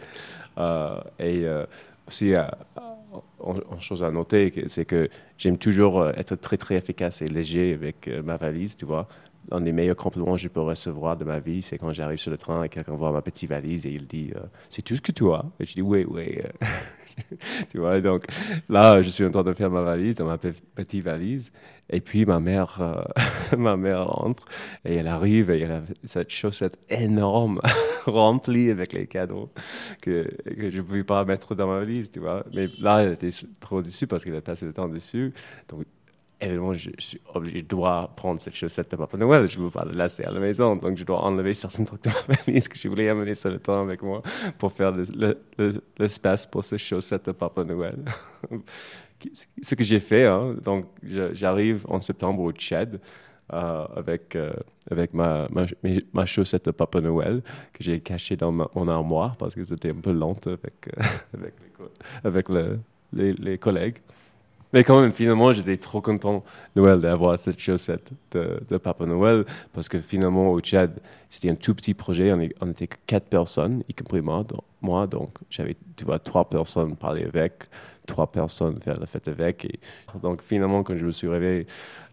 Euh, 0.59 1.01
et 1.18 1.46
euh, 1.46 1.64
aussi, 2.07 2.35
une 2.35 3.81
chose 3.81 4.03
à 4.03 4.11
noter, 4.11 4.64
c'est 4.68 4.85
que 4.85 5.09
j'aime 5.38 5.59
toujours 5.59 6.07
être 6.11 6.35
très 6.37 6.57
très 6.57 6.77
efficace 6.77 7.22
et 7.22 7.29
léger 7.29 7.75
avec 7.75 8.09
ma 8.25 8.37
valise, 8.37 8.77
tu 8.77 8.85
vois 8.85 9.09
un 9.50 9.61
des 9.61 9.72
meilleurs 9.72 9.96
compliments 9.96 10.32
que 10.32 10.40
je 10.40 10.48
peux 10.48 10.61
recevoir 10.61 11.16
de 11.16 11.24
ma 11.24 11.38
vie, 11.38 11.62
c'est 11.62 11.78
quand 11.78 11.92
j'arrive 11.92 12.18
sur 12.18 12.30
le 12.30 12.38
train 12.38 12.62
et 12.64 12.68
quelqu'un 12.68 12.94
voit 12.94 13.12
ma 13.12 13.22
petite 13.22 13.48
valise 13.48 13.87
et 13.87 13.90
il 13.90 14.06
dit 14.06 14.32
euh, 14.37 14.40
C'est 14.70 14.82
tout 14.82 14.96
ce 14.96 15.00
que 15.00 15.12
tu 15.12 15.30
as 15.30 15.44
Et 15.61 15.66
je 15.66 15.74
dis 15.74 15.82
Oui, 15.82 16.04
oui. 16.09 16.38
Tu 17.70 17.78
vois, 17.78 18.00
donc 18.00 18.24
là, 18.68 19.00
je 19.02 19.09
suis 19.09 19.24
en 19.24 19.30
train 19.30 19.42
de 19.42 19.54
faire 19.54 19.70
ma 19.70 19.82
valise, 19.82 20.16
dans 20.16 20.26
ma 20.26 20.38
petite 20.38 21.02
valise. 21.02 21.50
Et 21.88 22.00
puis 22.00 22.26
ma 22.26 22.40
mère, 22.40 22.78
euh, 22.80 23.56
ma 23.56 23.76
mère 23.76 24.11
entre 24.22 24.44
et 24.85 24.96
elle 24.96 25.06
arrive 25.06 25.50
et 25.50 25.61
elle 25.61 25.70
a 25.70 25.82
cette 26.04 26.30
chaussette 26.30 26.78
énorme 26.88 27.61
remplie 28.06 28.70
avec 28.70 28.92
les 28.92 29.06
cadeaux 29.06 29.50
que, 30.02 30.28
que 30.44 30.68
je 30.68 30.78
ne 30.78 30.82
pouvais 30.82 31.04
pas 31.04 31.24
mettre 31.24 31.54
dans 31.54 31.68
ma 31.68 31.78
valise, 31.78 32.11
tu 32.11 32.18
vois. 32.18 32.44
Mais 32.52 32.68
là, 32.80 33.04
elle 33.04 33.12
était 33.12 33.30
trop 33.61 33.82
déçue 33.82 34.09
parce 34.09 34.24
qu'elle 34.24 34.35
a 34.35 34.40
passé 34.40 34.66
le 34.66 34.72
temps 34.72 34.88
dessus. 34.88 35.32
Donc 35.68 35.85
évidemment, 36.40 36.75
je, 36.75 36.90
suis 36.99 37.20
obligé, 37.35 37.59
je 37.61 37.64
dois 37.64 38.11
prendre 38.14 38.40
cette 38.40 38.55
chaussette 38.55 38.90
de 38.90 38.96
Papa 38.96 39.16
Noël. 39.16 39.46
Je 39.49 39.59
ne 39.59 39.64
veux 39.64 39.70
pas 39.70 39.85
la 39.85 40.05
laisser 40.05 40.25
à 40.25 40.31
la 40.31 40.40
maison. 40.40 40.77
Donc, 40.77 40.96
je 40.96 41.05
dois 41.05 41.22
enlever 41.22 41.55
certains 41.55 41.85
trucs 41.85 42.03
de 42.05 42.11
ma 42.29 42.35
valise 42.46 42.68
que 42.68 42.79
je 42.79 42.88
voulais 42.88 43.09
amener 43.09 43.35
sur 43.35 43.51
le 43.51 43.59
temps 43.59 43.83
avec 43.83 44.03
moi 44.03 44.22
pour 44.59 44.72
faire 44.72 44.94
l'espace 45.99 46.46
pour 46.46 46.64
cette 46.64 46.79
chaussette 46.79 47.27
de 47.27 47.33
Papa 47.33 47.64
Noël. 47.64 48.05
Ce 49.62 49.75
que 49.75 49.83
j'ai 49.83 50.01
fait, 50.01 50.27
hein, 50.27 50.55
donc, 50.62 50.87
j'arrive 51.03 51.87
en 51.88 52.01
septembre 52.01 52.42
au 52.42 52.53
Tchad. 52.53 53.01
Euh, 53.53 53.87
avec, 53.94 54.35
euh, 54.35 54.53
avec 54.90 55.14
ma, 55.14 55.46
ma, 56.12 56.27
chaussette 56.27 56.64
de 56.64 56.72
Papa 56.72 57.01
Noël 57.01 57.42
que 57.72 57.85
j'ai 57.85 58.01
cachée 58.01 58.35
dans 58.35 58.51
mon 58.51 58.88
armoire 58.88 59.37
parce 59.37 59.55
que 59.55 59.62
c'était 59.62 59.90
un 59.90 60.01
peu 60.01 60.11
lente 60.11 60.49
avec, 60.49 60.88
avec, 61.33 61.55
les, 61.61 61.87
avec 62.25 62.49
le, 62.49 62.81
les, 63.12 63.35
les 63.35 63.57
collègues. 63.57 63.99
Mais 64.72 64.85
quand 64.85 65.00
même, 65.00 65.12
finalement, 65.12 65.52
j'étais 65.52 65.76
trop 65.76 66.00
content, 66.00 66.38
Noël, 66.74 67.00
d'avoir 67.00 67.38
cette 67.38 67.59
chaussette 67.59 68.11
de, 68.33 68.61
de, 68.68 68.76
Papa 68.76 69.07
Noël, 69.07 69.44
parce 69.72 69.88
que 69.88 70.00
finalement, 70.00 70.50
au 70.50 70.61
Tchad, 70.61 71.00
c'était 71.31 71.50
un 71.50 71.55
tout 71.55 71.74
petit 71.74 71.94
projet, 71.94 72.33
on, 72.33 72.70
était 72.70 72.88
quatre 73.07 73.29
personnes, 73.29 73.83
y 73.88 73.94
compris 73.94 74.20
moi, 74.20 74.44
moi. 74.83 75.07
Donc, 75.07 75.38
j'avais, 75.50 75.76
tu 75.96 76.05
vois, 76.05 76.18
trois 76.18 76.48
personnes 76.48 76.96
parler 76.96 77.24
avec, 77.24 77.64
trois 78.06 78.26
personnes 78.26 78.80
faire 78.80 78.98
la 78.98 79.06
fête 79.06 79.28
avec. 79.28 79.64
Et 79.64 79.78
donc, 80.22 80.42
finalement, 80.42 80.82
quand 80.82 80.96
je 80.96 81.04
me 81.04 81.12
suis 81.12 81.28
réveillé 81.28 81.66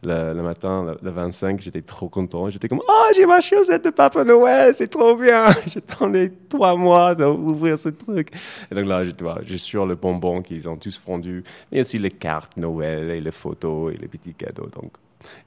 le, 0.03 0.41
matin, 0.41 0.83
le, 0.83 0.97
le 1.01 1.11
25, 1.11 1.61
j'étais 1.61 1.81
trop 1.81 2.09
content. 2.09 2.49
J'étais 2.49 2.67
comme, 2.67 2.81
oh, 2.87 3.05
j'ai 3.15 3.25
ma 3.25 3.39
chaussette 3.39 3.85
de 3.85 3.89
Papa 3.89 4.23
Noël, 4.23 4.73
c'est 4.73 4.87
trop 4.87 5.15
bien. 5.15 5.45
J'attendais 5.67 6.31
trois 6.49 6.75
mois 6.75 7.15
d'ouvrir 7.15 7.77
ce 7.77 7.89
truc. 7.89 8.31
Et 8.71 8.75
donc 8.75 8.85
là, 8.85 9.03
je, 9.03 9.11
vois, 9.19 9.39
j'ai 9.45 9.57
sur 9.57 9.85
le 9.85 9.95
bonbon 9.95 10.41
qu'ils 10.41 10.67
ont 10.67 10.77
tous 10.77 10.97
fondu, 10.97 11.43
mais 11.71 11.81
aussi 11.81 11.97
les 11.97 12.11
cartes 12.11 12.57
Noël 12.57 13.11
et 13.11 13.21
les 13.21 13.31
photos 13.31 13.93
et 13.93 13.97
les 13.97 14.07
petits 14.07 14.33
cadeaux. 14.33 14.67
Donc, 14.67 14.93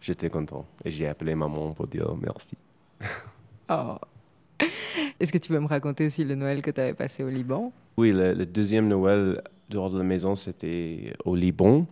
j'étais 0.00 0.30
content. 0.30 0.64
Et 0.84 0.90
j'ai 0.90 1.08
appelé 1.08 1.34
maman 1.34 1.72
pour 1.72 1.86
dire 1.86 2.14
merci. 2.20 2.56
Oh. 3.68 3.96
Est-ce 5.20 5.32
que 5.32 5.38
tu 5.38 5.48
peux 5.48 5.58
me 5.58 5.66
raconter 5.66 6.06
aussi 6.06 6.24
le 6.24 6.34
Noël 6.34 6.62
que 6.62 6.70
tu 6.70 6.80
avais 6.80 6.94
passé 6.94 7.24
au 7.24 7.28
Liban? 7.28 7.72
Oui, 7.96 8.12
le, 8.12 8.34
le 8.34 8.46
deuxième 8.46 8.88
Noël 8.88 9.42
dehors 9.70 9.90
de 9.90 9.98
la 9.98 10.04
maison, 10.04 10.34
c'était 10.34 11.12
au 11.24 11.34
Liban. 11.34 11.86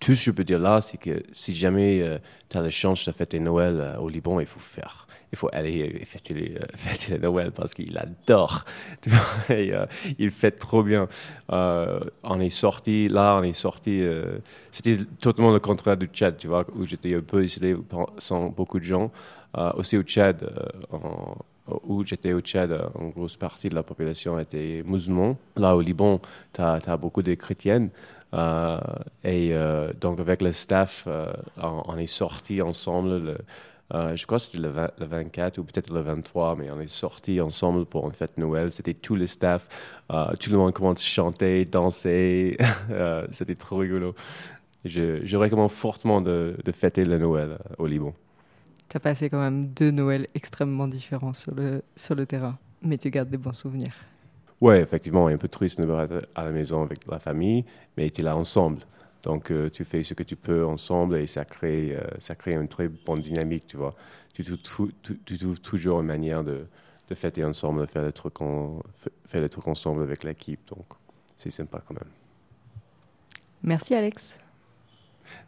Tout 0.00 0.14
ce 0.14 0.24
que 0.26 0.30
je 0.32 0.36
peux 0.36 0.44
dire 0.44 0.58
là, 0.58 0.80
c'est 0.80 0.98
que 0.98 1.22
si 1.32 1.54
jamais 1.54 2.04
tu 2.48 2.58
as 2.58 2.62
la 2.62 2.70
chance 2.70 3.06
de 3.06 3.12
fêter 3.12 3.38
Noël 3.40 3.76
euh, 3.80 3.96
au 3.98 4.08
Liban, 4.08 4.40
il 4.40 4.46
faut 4.46 4.58
faire. 4.60 5.06
Il 5.32 5.38
faut 5.38 5.48
aller 5.52 5.94
euh, 5.94 6.04
fêter, 6.04 6.34
les, 6.34 6.54
euh, 6.56 6.60
fêter 6.76 7.12
le 7.14 7.18
Noël 7.22 7.52
parce 7.52 7.72
qu'il 7.72 7.96
adore. 7.96 8.64
Euh, 9.50 9.86
il 10.18 10.30
fête 10.30 10.58
trop 10.58 10.82
bien. 10.82 11.08
Euh, 11.52 12.00
on 12.22 12.40
est 12.40 12.50
sorti, 12.50 13.08
là, 13.08 13.36
on 13.38 13.42
est 13.42 13.52
sorti. 13.52 14.00
euh, 14.02 14.38
C'était 14.70 14.98
totalement 15.20 15.52
le 15.52 15.60
contraire 15.60 15.96
du 15.96 16.06
Tchad, 16.06 16.36
tu 16.36 16.48
vois, 16.48 16.64
où 16.74 16.84
j'étais 16.86 17.14
un 17.14 17.20
peu 17.20 17.44
isolé 17.44 17.76
sans 18.18 18.48
beaucoup 18.48 18.78
de 18.78 18.84
gens. 18.84 19.10
Euh, 19.58 19.70
aussi 19.74 19.96
au 19.98 20.02
Tchad, 20.02 20.42
euh, 20.42 20.96
en- 20.96 21.36
où 21.84 22.04
j'étais 22.04 22.32
au 22.32 22.40
Tchad, 22.40 22.72
en 22.94 23.08
grosse 23.08 23.36
partie 23.36 23.68
de 23.68 23.74
la 23.74 23.82
population 23.82 24.38
était 24.38 24.82
musulmane. 24.84 25.36
Là, 25.56 25.76
au 25.76 25.80
Liban, 25.80 26.20
tu 26.52 26.60
as, 26.60 26.96
beaucoup 26.96 27.22
de 27.22 27.34
chrétiennes. 27.34 27.90
Euh, 28.34 28.78
et 29.24 29.52
euh, 29.54 29.92
donc, 30.00 30.20
avec 30.20 30.42
le 30.42 30.52
staff, 30.52 31.04
euh, 31.06 31.32
on, 31.58 31.96
est 31.98 32.06
sortis 32.06 32.62
ensemble. 32.62 33.18
Le, 33.18 33.36
je 34.16 34.24
crois 34.24 34.38
que 34.38 34.44
c'était 34.44 34.58
le, 34.58 34.70
20 34.70 34.90
le 34.98 35.06
24 35.06 35.58
ou 35.58 35.64
peut-être 35.64 35.92
le 35.92 36.00
23, 36.00 36.56
mais 36.56 36.70
on 36.70 36.80
est 36.80 36.90
sortis 36.90 37.40
ensemble 37.40 37.84
pour 37.84 38.06
une 38.06 38.12
fête 38.12 38.38
Noël. 38.38 38.72
C'était 38.72 38.94
tout 38.94 39.16
le 39.16 39.26
staff. 39.26 39.68
Tout 40.40 40.50
le 40.50 40.56
monde 40.56 40.72
commence 40.72 41.00
à 41.00 41.04
chanter, 41.04 41.64
danser. 41.64 42.56
C'était 43.30 43.54
trop 43.54 43.76
rigolo. 43.76 44.14
Je, 44.84 45.36
recommande 45.36 45.70
fortement 45.70 46.20
de, 46.20 46.56
fêter 46.72 47.02
le 47.02 47.18
Noël 47.18 47.58
au 47.78 47.86
Liban. 47.86 48.14
Tu 48.92 48.98
as 48.98 49.00
passé 49.00 49.30
quand 49.30 49.40
même 49.40 49.68
deux 49.68 49.90
Noëls 49.90 50.26
extrêmement 50.34 50.86
différents 50.86 51.32
sur 51.32 51.54
le, 51.54 51.82
sur 51.96 52.14
le 52.14 52.26
terrain, 52.26 52.58
mais 52.82 52.98
tu 52.98 53.10
gardes 53.10 53.30
des 53.30 53.38
bons 53.38 53.54
souvenirs. 53.54 53.94
Ouais, 54.60 54.82
effectivement, 54.82 55.28
un 55.28 55.38
peu 55.38 55.48
triste 55.48 55.80
de 55.80 55.86
ne 55.86 55.90
pas 55.90 56.04
être 56.04 56.28
à 56.34 56.44
la 56.44 56.50
maison 56.50 56.82
avec 56.82 57.06
la 57.06 57.18
famille, 57.18 57.64
mais 57.96 58.10
tu 58.10 58.20
es 58.20 58.24
là 58.24 58.36
ensemble. 58.36 58.82
Donc, 59.22 59.50
euh, 59.50 59.70
tu 59.70 59.86
fais 59.86 60.02
ce 60.02 60.12
que 60.12 60.22
tu 60.22 60.36
peux 60.36 60.66
ensemble 60.66 61.16
et 61.16 61.26
ça 61.26 61.46
crée, 61.46 61.96
euh, 61.96 62.02
ça 62.18 62.34
crée 62.34 62.52
une 62.52 62.68
très 62.68 62.88
bonne 62.88 63.20
dynamique, 63.20 63.64
tu 63.64 63.78
vois. 63.78 63.94
Tu 64.34 64.44
trouves, 64.58 64.92
tu- 65.02 65.18
tu 65.24 65.38
toujours 65.38 66.00
une 66.02 66.08
manière 66.08 66.44
de, 66.44 66.66
de 67.08 67.14
fêter 67.14 67.46
ensemble, 67.46 67.80
de 67.80 67.86
faire 67.86 68.04
des 68.04 68.12
trucs, 68.12 68.42
en- 68.42 68.82
faire 69.26 69.40
des 69.40 69.48
trucs 69.48 69.68
ensemble 69.68 70.02
avec 70.02 70.22
l'équipe. 70.22 70.68
Donc, 70.68 70.84
c'est 71.34 71.48
sympa 71.48 71.82
quand 71.88 71.94
même. 71.94 72.10
Merci 73.62 73.94
Alex. 73.94 74.36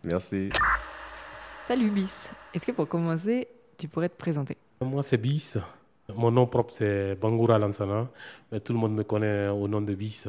Merci. 0.03 0.49
Salut 1.67 1.89
Bis. 1.91 2.31
Est-ce 2.53 2.67
que 2.67 2.73
pour 2.73 2.87
commencer, 2.87 3.49
tu 3.79 3.89
pourrais 3.89 4.11
te 4.11 4.19
présenter? 4.19 4.59
Moi, 4.83 5.03
c'est 5.03 5.17
Bis. 5.17 5.57
Mon 6.15 6.31
nom 6.31 6.47
propre, 6.47 6.75
c'est 6.75 7.15
Bangoura 7.15 7.59
Lansana, 7.59 8.11
mais 8.53 8.61
tout 8.61 8.75
le 8.75 8.79
monde 8.79 8.95
me 8.95 9.03
connaît 9.03 9.49
au 9.49 9.67
nom 9.67 9.81
de 9.81 9.95
Bis. 9.95 10.29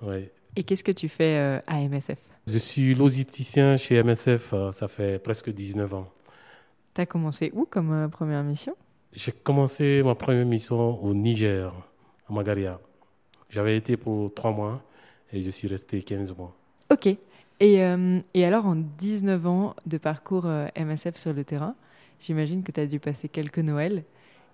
Ouais. 0.00 0.32
Et 0.56 0.62
qu'est-ce 0.64 0.82
que 0.82 0.92
tu 0.92 1.10
fais 1.10 1.36
euh, 1.36 1.60
à 1.66 1.80
MSF 1.86 2.18
Je 2.46 2.56
suis 2.56 2.94
logisticien 2.94 3.76
chez 3.76 4.02
MSF, 4.02 4.54
euh, 4.54 4.72
ça 4.72 4.88
fait 4.88 5.18
presque 5.18 5.50
19 5.50 5.92
ans. 5.92 6.08
Tu 6.94 7.02
as 7.02 7.06
commencé 7.06 7.50
où 7.54 7.66
comme 7.66 7.92
euh, 7.92 8.08
première 8.08 8.42
mission? 8.42 8.74
J'ai 9.12 9.32
commencé 9.32 10.02
ma 10.02 10.14
première 10.14 10.46
mission 10.46 11.04
au 11.04 11.12
Niger, 11.12 11.70
à 12.30 12.32
Magaria. 12.32 12.80
J'avais 13.50 13.76
été 13.76 13.98
pour 13.98 14.32
trois 14.32 14.52
mois 14.52 14.82
et 15.34 15.42
je 15.42 15.50
suis 15.50 15.68
resté 15.68 16.02
15 16.02 16.34
mois. 16.34 16.56
Ok. 16.90 17.14
Et, 17.60 17.82
euh, 17.82 18.20
et 18.34 18.44
alors, 18.44 18.66
en 18.66 18.76
19 18.76 19.46
ans 19.46 19.74
de 19.86 19.98
parcours 19.98 20.46
euh, 20.46 20.66
MSF 20.76 21.16
sur 21.16 21.32
le 21.32 21.44
terrain, 21.44 21.74
j'imagine 22.20 22.62
que 22.62 22.72
tu 22.72 22.80
as 22.80 22.86
dû 22.86 23.00
passer 23.00 23.28
quelques 23.28 23.58
Noëls. 23.58 24.04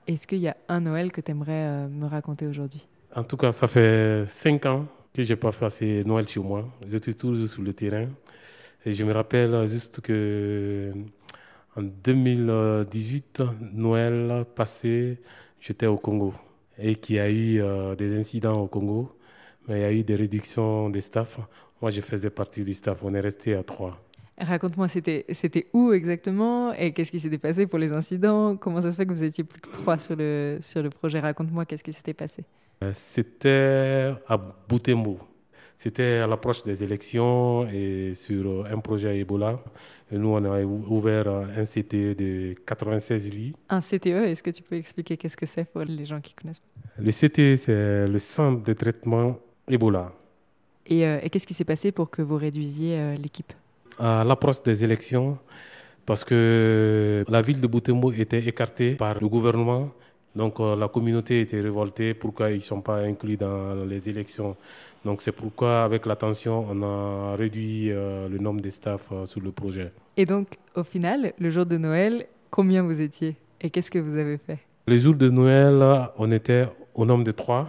Est-ce 0.07 0.27
qu'il 0.27 0.38
y 0.38 0.49
a 0.49 0.57
un 0.69 0.81
Noël 0.81 1.12
que 1.12 1.21
tu 1.21 1.31
aimerais 1.31 1.88
me 1.88 2.07
raconter 2.07 2.47
aujourd'hui? 2.47 2.87
En 3.15 3.23
tout 3.23 3.37
cas, 3.37 3.53
ça 3.53 3.67
fait 3.69 4.25
cinq 4.27 4.67
ans 4.67 4.87
que 5.15 5.23
je 5.23 5.33
n'ai 5.33 5.37
pas 5.37 5.51
assez 5.65 6.03
Noël 6.05 6.27
chez 6.27 6.41
moi. 6.41 6.69
Je 6.91 6.99
suis 6.99 7.15
toujours 7.15 7.49
sur 7.49 7.62
le 7.62 7.73
terrain. 7.73 8.09
Et 8.85 8.93
je 8.95 9.05
me 9.05 9.12
rappelle 9.12 9.67
juste 9.69 10.01
que 10.01 10.93
en 11.77 11.83
2018, 11.83 13.43
Noël 13.75 14.45
passé, 14.55 15.19
j'étais 15.61 15.87
au 15.87 15.97
Congo 15.99 16.35
et 16.79 16.97
qu'il 16.97 17.17
y 17.17 17.19
a 17.21 17.31
eu 17.31 17.62
euh, 17.62 17.95
des 17.95 18.19
incidents 18.19 18.61
au 18.61 18.67
Congo, 18.67 19.17
mais 19.69 19.79
il 19.79 19.83
y 19.83 19.85
a 19.85 19.93
eu 19.93 20.03
des 20.05 20.17
réductions 20.17 20.91
des 20.91 21.01
staffs. 21.01 21.41
Moi, 21.83 21.90
je 21.90 22.01
faisais 22.01 22.31
partie 22.31 22.64
du 22.64 22.73
staff. 22.75 23.03
On 23.03 23.12
est 23.12 23.21
resté 23.21 23.55
à 23.55 23.62
trois. 23.62 23.99
Raconte-moi, 24.38 24.88
c'était, 24.88 25.25
c'était 25.33 25.66
où 25.73 25.92
exactement 25.92 26.73
et 26.73 26.92
qu'est-ce 26.92 27.11
qui 27.11 27.18
s'était 27.18 27.38
passé 27.38 27.66
pour 27.66 27.79
les 27.79 27.92
incidents? 27.92 28.57
Comment 28.57 28.81
ça 28.81 28.90
se 28.90 28.97
fait 28.97 29.05
que 29.07 29.12
vous 29.12 29.23
étiez 29.23 29.45
plus 29.45 29.61
que 29.61 29.68
trois 29.68 29.99
sur 29.99 30.16
le, 30.16 30.59
sur 30.61 30.83
le 30.83 30.88
projet? 30.90 31.21
Raconte-moi, 31.21 31.64
qu'est-ce 31.66 31.85
qui 31.85 31.92
s'était 31.92 32.14
passé 32.14 32.45
Euh, 32.83 32.92
C'était 32.95 34.12
à 34.27 34.37
Boutembo. 34.68 35.18
C'était 35.77 36.18
à 36.25 36.27
l'approche 36.29 36.62
des 36.62 36.83
élections 36.85 37.66
et 37.68 38.14
sur 38.14 38.49
euh, 38.49 38.64
un 38.73 38.79
projet 38.79 39.18
Ebola. 39.18 39.61
Et 40.12 40.16
nous, 40.18 40.29
on 40.29 40.45
a 40.45 40.62
ou- 40.62 40.85
ouvert 40.88 41.27
euh, 41.27 41.45
un 41.57 41.64
CTE 41.64 42.14
de 42.16 42.55
96 42.64 43.33
lits. 43.35 43.55
Un 43.68 43.81
CTE, 43.81 44.07
est-ce 44.31 44.42
que 44.42 44.51
tu 44.51 44.62
peux 44.62 44.77
expliquer 44.77 45.16
qu'est-ce 45.16 45.37
que 45.37 45.47
c'est 45.47 45.64
pour 45.64 45.83
les 45.83 46.05
gens 46.05 46.21
qui 46.21 46.35
connaissent 46.35 46.61
pas? 46.61 46.68
Le 46.99 47.11
CTE, 47.11 47.57
c'est 47.57 48.07
le 48.07 48.18
centre 48.18 48.62
de 48.62 48.73
traitement 48.73 49.37
Ebola. 49.68 50.12
Et, 50.87 51.07
euh, 51.07 51.21
et 51.23 51.31
qu'est-ce 51.31 51.47
qui 51.47 51.55
s'est 51.55 51.64
passé 51.64 51.92
pour 51.92 52.11
que 52.11 52.23
vous 52.23 52.37
réduisiez 52.37 52.99
euh, 52.99 53.16
l'équipe? 53.16 53.53
À 53.99 54.25
l'approche 54.25 54.62
des 54.62 54.83
élections, 54.83 55.38
parce 56.07 56.25
que 56.25 57.25
la 57.29 57.42
ville 57.42 57.61
de 57.61 57.66
Boutembo 57.66 58.12
était 58.12 58.45
écartée 58.45 58.95
par 58.95 59.21
le 59.21 59.29
gouvernement. 59.29 59.90
Donc 60.35 60.61
euh, 60.61 60.75
la 60.77 60.88
communauté 60.88 61.40
était 61.40 61.61
révoltée. 61.61 62.14
Pourquoi 62.14 62.51
ils 62.51 62.57
ne 62.57 62.61
sont 62.61 62.81
pas 62.81 62.99
inclus 63.01 63.37
dans 63.37 63.85
les 63.87 64.09
élections? 64.09 64.57
Donc 65.05 65.21
c'est 65.21 65.33
pourquoi, 65.33 65.83
avec 65.83 66.07
la 66.07 66.16
tension, 66.16 66.64
on 66.71 66.83
a 66.83 67.37
réduit 67.37 67.88
le 67.88 68.38
nombre 68.38 68.61
de 68.61 68.71
staff 68.71 69.09
euh, 69.12 69.27
sur 69.27 69.40
le 69.40 69.51
projet. 69.51 69.92
Et 70.16 70.25
donc, 70.25 70.47
au 70.77 70.85
final, 70.85 71.33
le 71.38 71.51
jour 71.51 71.66
de 71.66 71.77
Noël, 71.77 72.27
combien 72.51 72.83
vous 72.83 73.01
étiez? 73.01 73.37
Et 73.61 73.68
qu'est-ce 73.71 73.90
que 73.90 73.99
vous 73.99 74.16
avez 74.16 74.38
fait? 74.38 74.59
Le 74.87 74.97
jour 74.97 75.14
de 75.14 75.29
Noël, 75.29 76.09
on 76.18 76.31
était 76.31 76.66
au 76.95 77.05
nombre 77.05 77.25
de 77.25 77.33
trois. 77.33 77.68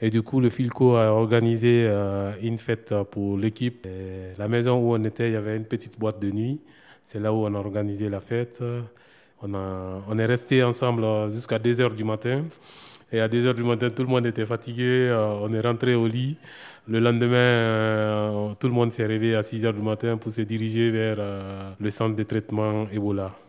Et 0.00 0.10
du 0.10 0.22
coup, 0.22 0.40
le 0.40 0.48
Filco 0.50 0.96
a 0.96 1.12
organisé 1.12 1.86
euh, 1.86 2.32
une 2.42 2.58
fête 2.58 2.94
pour 3.10 3.36
l'équipe. 3.36 3.86
La 4.38 4.48
maison 4.48 4.78
où 4.78 4.94
on 4.94 5.04
était, 5.04 5.28
il 5.28 5.32
y 5.32 5.36
avait 5.36 5.56
une 5.56 5.66
petite 5.66 5.98
boîte 5.98 6.20
de 6.20 6.30
nuit. 6.30 6.60
C'est 7.04 7.20
là 7.20 7.32
où 7.32 7.44
on 7.46 7.54
a 7.54 7.58
organisé 7.58 8.08
la 8.08 8.20
fête. 8.20 8.62
On, 9.42 9.54
a, 9.54 10.02
on 10.08 10.18
est 10.18 10.26
resté 10.26 10.62
ensemble 10.62 11.04
euh, 11.04 11.28
jusqu'à 11.28 11.58
2 11.58 11.80
heures 11.80 11.94
du 11.94 12.04
matin. 12.04 12.44
Et 13.12 13.20
à 13.20 13.28
2 13.28 13.46
heures 13.46 13.54
du 13.54 13.64
matin, 13.64 13.90
tout 13.90 14.02
le 14.02 14.08
monde 14.08 14.26
était 14.26 14.46
fatigué. 14.46 15.08
Euh, 15.08 15.40
on 15.42 15.52
est 15.52 15.60
rentré 15.60 15.94
au 15.94 16.06
lit. 16.06 16.36
Le 16.86 17.00
lendemain, 17.00 17.36
euh, 17.36 18.54
tout 18.58 18.68
le 18.68 18.74
monde 18.74 18.92
s'est 18.92 19.06
réveillé 19.06 19.34
à 19.34 19.42
6 19.42 19.64
heures 19.64 19.74
du 19.74 19.82
matin 19.82 20.16
pour 20.16 20.32
se 20.32 20.42
diriger 20.42 20.90
vers 20.90 21.16
euh, 21.18 21.72
le 21.78 21.90
centre 21.90 22.16
de 22.16 22.22
traitement 22.22 22.86
Ebola. 22.90 23.32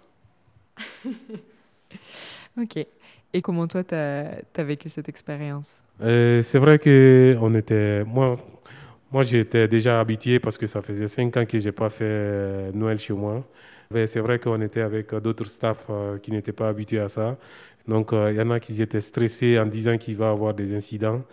Ok. 2.57 2.85
Et 3.33 3.41
comment 3.41 3.65
toi, 3.65 3.81
tu 3.81 3.95
as, 3.95 4.63
vécu 4.63 4.89
cette 4.89 5.07
expérience? 5.07 5.81
Euh, 6.01 6.41
c'est 6.41 6.57
vrai 6.59 6.79
que 6.79 7.37
on 7.41 7.53
était, 7.53 8.03
moi, 8.05 8.33
moi 9.11 9.23
j'étais 9.23 9.67
déjà 9.67 9.99
habitué 9.99 10.39
parce 10.39 10.57
que 10.57 10.65
ça 10.67 10.81
faisait 10.81 11.07
cinq 11.07 11.37
ans 11.37 11.45
que 11.45 11.59
j'ai 11.59 11.71
pas 11.71 11.89
fait 11.89 12.71
Noël 12.73 12.99
chez 12.99 13.13
moi. 13.13 13.45
Mais 13.91 14.07
c'est 14.07 14.21
vrai 14.21 14.39
qu'on 14.39 14.61
était 14.61 14.81
avec 14.81 15.13
d'autres 15.15 15.45
staffs 15.49 15.85
euh, 15.89 16.17
qui 16.19 16.31
n'étaient 16.31 16.53
pas 16.53 16.69
habitués 16.69 16.99
à 16.99 17.09
ça. 17.09 17.37
Donc 17.87 18.13
euh, 18.13 18.31
il 18.31 18.37
y 18.37 18.41
en 18.41 18.49
a 18.51 18.59
qui 18.59 18.81
étaient 18.81 19.01
stressés 19.01 19.59
en 19.59 19.65
disant 19.65 19.97
qu'il 19.97 20.15
va 20.17 20.27
y 20.27 20.29
avoir 20.29 20.53
des 20.53 20.73
incidents. 20.75 21.23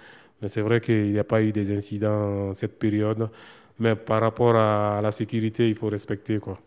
Mais 0.42 0.48
c'est 0.48 0.61
vrai 0.62 0.81
qu'il 0.81 1.12
n'y 1.12 1.18
a 1.18 1.24
pas 1.24 1.42
eu 1.42 1.52
des 1.52 1.76
incidents 1.76 2.50
en 2.50 2.54
cette 2.54 2.78
période. 2.78 3.28
Mais 3.78 3.94
par 3.96 4.20
rapport 4.20 4.57
à 4.57 5.00
la 5.02 5.12
sécurité, 5.12 5.68
il 5.68 5.76
faut 5.76 5.88
respecter 5.88 6.38
quoi. 6.38 6.59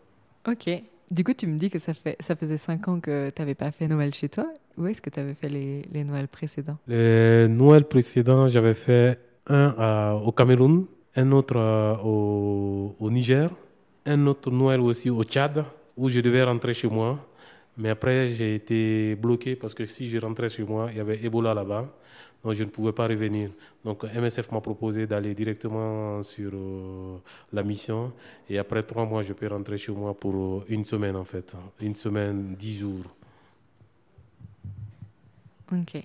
Ok. 0.46 0.91
Du 1.12 1.24
coup, 1.24 1.34
tu 1.34 1.46
me 1.46 1.58
dis 1.58 1.68
que 1.68 1.78
ça, 1.78 1.92
fait, 1.92 2.16
ça 2.20 2.34
faisait 2.34 2.56
cinq 2.56 2.88
ans 2.88 2.98
que 2.98 3.28
tu 3.28 3.42
n'avais 3.42 3.54
pas 3.54 3.70
fait 3.70 3.86
Noël 3.86 4.14
chez 4.14 4.30
toi. 4.30 4.46
Où 4.78 4.86
est-ce 4.86 5.02
que 5.02 5.10
tu 5.10 5.20
avais 5.20 5.34
fait 5.34 5.50
les, 5.50 5.82
les 5.92 6.04
Noëls 6.04 6.26
précédents? 6.26 6.78
Les 6.88 7.48
Noëls 7.48 7.84
précédents, 7.84 8.48
j'avais 8.48 8.72
fait 8.72 9.18
un 9.46 9.74
à- 9.76 10.14
au 10.14 10.32
Cameroun, 10.32 10.86
un 11.16 11.30
autre 11.32 11.56
euh, 11.58 11.96
au, 12.02 12.96
au 12.98 13.10
Niger, 13.10 13.50
un 14.06 14.26
autre 14.26 14.50
Noël 14.50 14.80
aussi 14.80 15.10
au 15.10 15.22
Tchad, 15.22 15.62
où 15.98 16.08
je 16.08 16.20
devais 16.20 16.42
rentrer 16.44 16.72
chez 16.72 16.88
moi. 16.88 17.18
Mais 17.76 17.90
après, 17.90 18.28
j'ai 18.28 18.54
été 18.54 19.14
bloqué 19.14 19.54
parce 19.54 19.74
que 19.74 19.84
si 19.84 20.08
je 20.08 20.16
rentrais 20.18 20.48
chez 20.48 20.62
moi, 20.64 20.88
il 20.92 20.96
y 20.96 21.00
avait 21.00 21.22
Ebola 21.22 21.52
là-bas. 21.52 21.84
Donc 22.44 22.54
je 22.54 22.64
ne 22.64 22.68
pouvais 22.70 22.92
pas 22.92 23.06
revenir. 23.06 23.50
Donc 23.84 24.04
MSF 24.04 24.50
m'a 24.50 24.60
proposé 24.60 25.06
d'aller 25.06 25.34
directement 25.34 26.22
sur 26.22 26.50
euh, 26.54 27.18
la 27.52 27.62
mission. 27.62 28.12
Et 28.48 28.58
après 28.58 28.82
trois 28.82 29.04
mois, 29.06 29.22
je 29.22 29.32
peux 29.32 29.46
rentrer 29.48 29.78
chez 29.78 29.92
moi 29.92 30.14
pour 30.18 30.34
euh, 30.34 30.64
une 30.68 30.84
semaine 30.84 31.16
en 31.16 31.24
fait. 31.24 31.54
Une 31.80 31.94
semaine, 31.94 32.54
dix 32.56 32.78
jours. 32.78 33.04
Ok. 35.72 35.96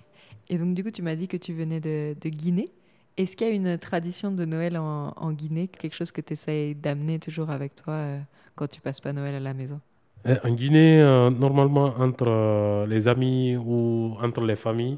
Et 0.49 0.57
donc 0.57 0.73
du 0.75 0.83
coup, 0.83 0.91
tu 0.91 1.01
m'as 1.01 1.15
dit 1.15 1.27
que 1.27 1.37
tu 1.37 1.53
venais 1.53 1.79
de, 1.79 2.15
de 2.19 2.29
Guinée. 2.29 2.69
Est-ce 3.17 3.35
qu'il 3.35 3.47
y 3.47 3.51
a 3.51 3.53
une 3.53 3.77
tradition 3.79 4.31
de 4.31 4.45
Noël 4.45 4.77
en, 4.77 5.13
en 5.15 5.31
Guinée, 5.33 5.67
quelque 5.67 5.95
chose 5.95 6.11
que 6.11 6.21
tu 6.21 6.33
essayes 6.33 6.75
d'amener 6.75 7.19
toujours 7.19 7.49
avec 7.49 7.75
toi 7.75 7.93
euh, 7.93 8.19
quand 8.55 8.67
tu 8.67 8.79
passes 8.81 9.01
pas 9.01 9.13
Noël 9.13 9.35
à 9.35 9.39
la 9.39 9.53
maison? 9.53 9.81
Eh, 10.25 10.35
En 10.43 10.53
Guinée, 10.53 11.01
euh, 11.01 11.29
normalement, 11.29 11.93
entre 11.97 12.27
euh, 12.27 12.85
les 12.87 13.07
amis 13.07 13.55
ou 13.55 14.15
entre 14.21 14.41
les 14.41 14.55
familles, 14.55 14.97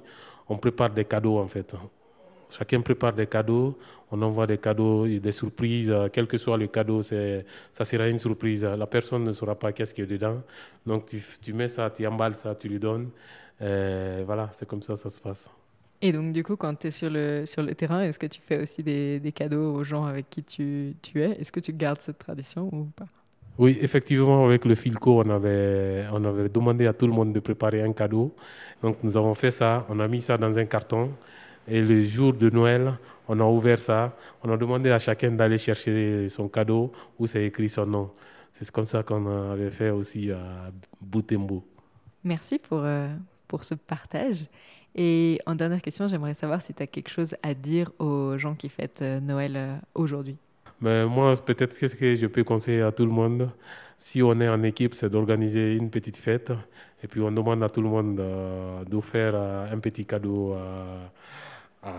on 0.49 0.57
prépare 0.57 0.89
des 0.89 1.05
cadeaux 1.05 1.37
en 1.37 1.47
fait. 1.47 1.75
Chacun 2.49 2.81
prépare 2.81 3.13
des 3.13 3.27
cadeaux, 3.27 3.77
on 4.11 4.19
envoie 4.23 4.47
des 4.47 4.57
cadeaux, 4.57 5.07
des 5.07 5.31
surprises, 5.31 5.91
euh, 5.91 6.09
quel 6.11 6.25
que 6.25 6.37
soit 6.37 6.57
le 6.57 6.65
cadeau, 6.67 7.03
ça 7.03 7.85
sera 7.85 8.09
une 8.09 8.17
surprise. 8.17 8.63
La 8.63 8.87
personne 8.87 9.23
ne 9.23 9.31
saura 9.31 9.53
pas 9.53 9.71
qu'est-ce 9.71 9.93
qu'il 9.93 10.05
y 10.05 10.07
a 10.07 10.09
dedans. 10.09 10.41
Donc 10.85 11.05
tu, 11.41 11.53
mets 11.53 11.67
ça, 11.67 11.91
tu 11.91 12.07
emballes 12.07 12.35
ça, 12.35 12.55
tu 12.55 12.67
lui 12.67 12.79
donnes. 12.79 13.09
Et 13.61 14.23
voilà, 14.25 14.49
c'est 14.51 14.67
comme 14.67 14.81
ça 14.81 14.95
ça 14.95 15.09
se 15.11 15.19
passe. 15.19 15.51
Et 16.01 16.11
donc 16.11 16.31
du 16.31 16.43
coup, 16.43 16.55
quand 16.55 16.73
tu 16.75 16.87
es 16.87 16.91
sur 16.91 17.09
le, 17.09 17.45
sur 17.45 17.61
le 17.61 17.75
terrain, 17.75 18.01
est-ce 18.01 18.17
que 18.17 18.25
tu 18.25 18.41
fais 18.41 18.61
aussi 18.61 18.81
des, 18.81 19.19
des 19.19 19.31
cadeaux 19.31 19.75
aux 19.75 19.83
gens 19.83 20.05
avec 20.05 20.29
qui 20.29 20.43
tu, 20.43 20.95
tu 21.03 21.21
es? 21.21 21.31
Est-ce 21.39 21.51
que 21.51 21.59
tu 21.59 21.73
gardes 21.73 21.99
cette 22.01 22.17
tradition 22.17 22.69
ou 22.73 22.85
pas? 22.95 23.05
Oui, 23.59 23.77
effectivement, 23.81 24.45
avec 24.45 24.63
le 24.63 24.73
Filco, 24.73 25.21
on 25.21 25.29
avait, 25.29 26.05
on 26.13 26.23
avait 26.23 26.47
demandé 26.47 26.87
à 26.87 26.93
tout 26.93 27.05
le 27.05 27.11
monde 27.11 27.33
de 27.33 27.41
préparer 27.41 27.81
un 27.81 27.91
cadeau. 27.91 28.33
Donc 28.81 29.03
nous 29.03 29.17
avons 29.17 29.33
fait 29.33 29.51
ça, 29.51 29.85
on 29.89 29.99
a 29.99 30.07
mis 30.07 30.21
ça 30.21 30.37
dans 30.37 30.57
un 30.57 30.63
carton. 30.63 31.11
Et 31.67 31.81
le 31.81 32.01
jour 32.01 32.31
de 32.31 32.49
Noël, 32.49 32.93
on 33.27 33.37
a 33.37 33.43
ouvert 33.43 33.77
ça. 33.77 34.15
On 34.43 34.49
a 34.49 34.55
demandé 34.55 34.89
à 34.91 34.97
chacun 34.97 35.31
d'aller 35.31 35.57
chercher 35.57 36.29
son 36.29 36.47
cadeau 36.47 36.93
où 37.19 37.27
c'est 37.27 37.43
écrit 37.43 37.67
son 37.67 37.85
nom. 37.85 38.11
C'est 38.53 38.71
comme 38.71 38.85
ça 38.85 39.03
qu'on 39.03 39.51
avait 39.51 39.71
fait 39.71 39.89
aussi 39.89 40.31
à 40.31 40.71
Boutembo. 41.01 41.61
Merci 42.23 42.59
pour, 42.59 42.79
euh, 42.83 43.09
pour 43.45 43.65
ce 43.65 43.75
partage. 43.75 44.45
Et 44.95 45.37
en 45.45 45.55
dernière 45.55 45.81
question, 45.81 46.07
j'aimerais 46.07 46.33
savoir 46.33 46.61
si 46.61 46.73
tu 46.73 46.81
as 46.81 46.87
quelque 46.87 47.09
chose 47.09 47.35
à 47.43 47.53
dire 47.53 47.91
aux 47.99 48.37
gens 48.37 48.55
qui 48.55 48.69
fêtent 48.69 49.01
euh, 49.01 49.19
Noël 49.19 49.53
euh, 49.57 49.75
aujourd'hui. 49.95 50.37
Mais 50.81 51.05
moi, 51.05 51.33
peut-être 51.35 51.77
qu'est-ce 51.77 51.95
que 51.95 52.15
je 52.15 52.27
peux 52.27 52.43
conseiller 52.43 52.81
à 52.81 52.91
tout 52.91 53.05
le 53.05 53.11
monde, 53.11 53.49
si 53.97 54.23
on 54.23 54.39
est 54.39 54.47
en 54.49 54.63
équipe, 54.63 54.93
c'est 54.95 55.09
d'organiser 55.09 55.75
une 55.75 55.89
petite 55.89 56.17
fête. 56.17 56.51
Et 57.03 57.07
puis 57.07 57.21
on 57.21 57.31
demande 57.31 57.63
à 57.63 57.69
tout 57.69 57.81
le 57.81 57.89
monde 57.89 58.19
euh, 58.19 58.83
de 58.85 58.99
faire 58.99 59.33
euh, 59.35 59.73
un 59.73 59.79
petit 59.79 60.05
cadeau 60.05 60.53
à 61.81 61.91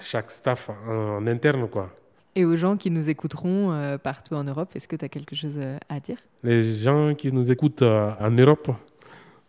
chaque 0.00 0.30
staff 0.30 0.70
en, 0.86 1.16
en 1.16 1.26
interne. 1.26 1.68
Quoi. 1.68 1.90
Et 2.34 2.44
aux 2.44 2.56
gens 2.56 2.76
qui 2.76 2.90
nous 2.90 3.08
écouteront 3.08 3.72
euh, 3.72 3.98
partout 3.98 4.34
en 4.34 4.44
Europe, 4.44 4.70
est-ce 4.74 4.88
que 4.88 4.96
tu 4.96 5.04
as 5.04 5.08
quelque 5.08 5.34
chose 5.34 5.56
euh, 5.58 5.78
à 5.88 6.00
dire? 6.00 6.16
Les 6.42 6.78
gens 6.78 7.14
qui 7.14 7.30
nous 7.32 7.50
écoutent 7.50 7.82
euh, 7.82 8.10
en 8.20 8.30
Europe, 8.30 8.70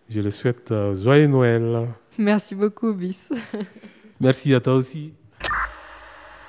je 0.10 0.20
les 0.20 0.32
souhaite 0.32 0.72
euh, 0.72 0.94
joyeux 0.94 1.28
Noël. 1.28 1.88
Merci 2.18 2.56
beaucoup, 2.56 2.94
Bis. 2.94 3.32
Merci 4.20 4.54
à 4.54 4.60
toi 4.60 4.76
aussi. 4.76 5.14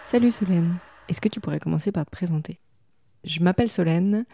Salut 0.05 0.31
Solène, 0.31 0.75
est-ce 1.09 1.21
que 1.21 1.29
tu 1.29 1.41
pourrais 1.41 1.61
commencer 1.61 1.93
par 1.93 2.07
te 2.07 2.11
présenter? 2.11 2.61
Je 3.25 3.41
m'appelle 3.41 3.71
Solène. 3.71 4.25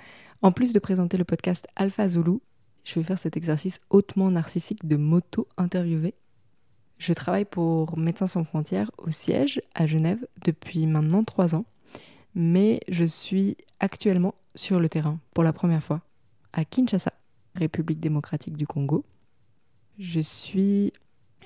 En 0.42 0.52
plus 0.52 0.72
de 0.72 0.78
présenter 0.78 1.16
le 1.16 1.24
podcast 1.24 1.66
Alpha 1.76 2.08
Zulu, 2.08 2.38
je 2.84 2.94
vais 2.94 3.04
faire 3.04 3.18
cet 3.18 3.36
exercice 3.36 3.78
hautement 3.90 4.30
narcissique 4.30 4.86
de 4.86 4.96
m'auto-interviewer. 4.96 6.14
Je 6.98 7.12
travaille 7.12 7.44
pour 7.44 7.98
Médecins 7.98 8.26
sans 8.26 8.44
frontières 8.44 8.90
au 8.98 9.10
siège 9.10 9.60
à 9.74 9.86
Genève 9.86 10.26
depuis 10.44 10.86
maintenant 10.86 11.24
trois 11.24 11.54
ans, 11.54 11.66
mais 12.34 12.80
je 12.88 13.04
suis 13.04 13.56
actuellement 13.80 14.34
sur 14.54 14.80
le 14.80 14.88
terrain 14.88 15.18
pour 15.34 15.44
la 15.44 15.52
première 15.52 15.82
fois 15.82 16.02
à 16.52 16.64
Kinshasa, 16.64 17.12
République 17.54 18.00
démocratique 18.00 18.56
du 18.56 18.66
Congo. 18.66 19.04
Je 19.98 20.20
suis 20.20 20.92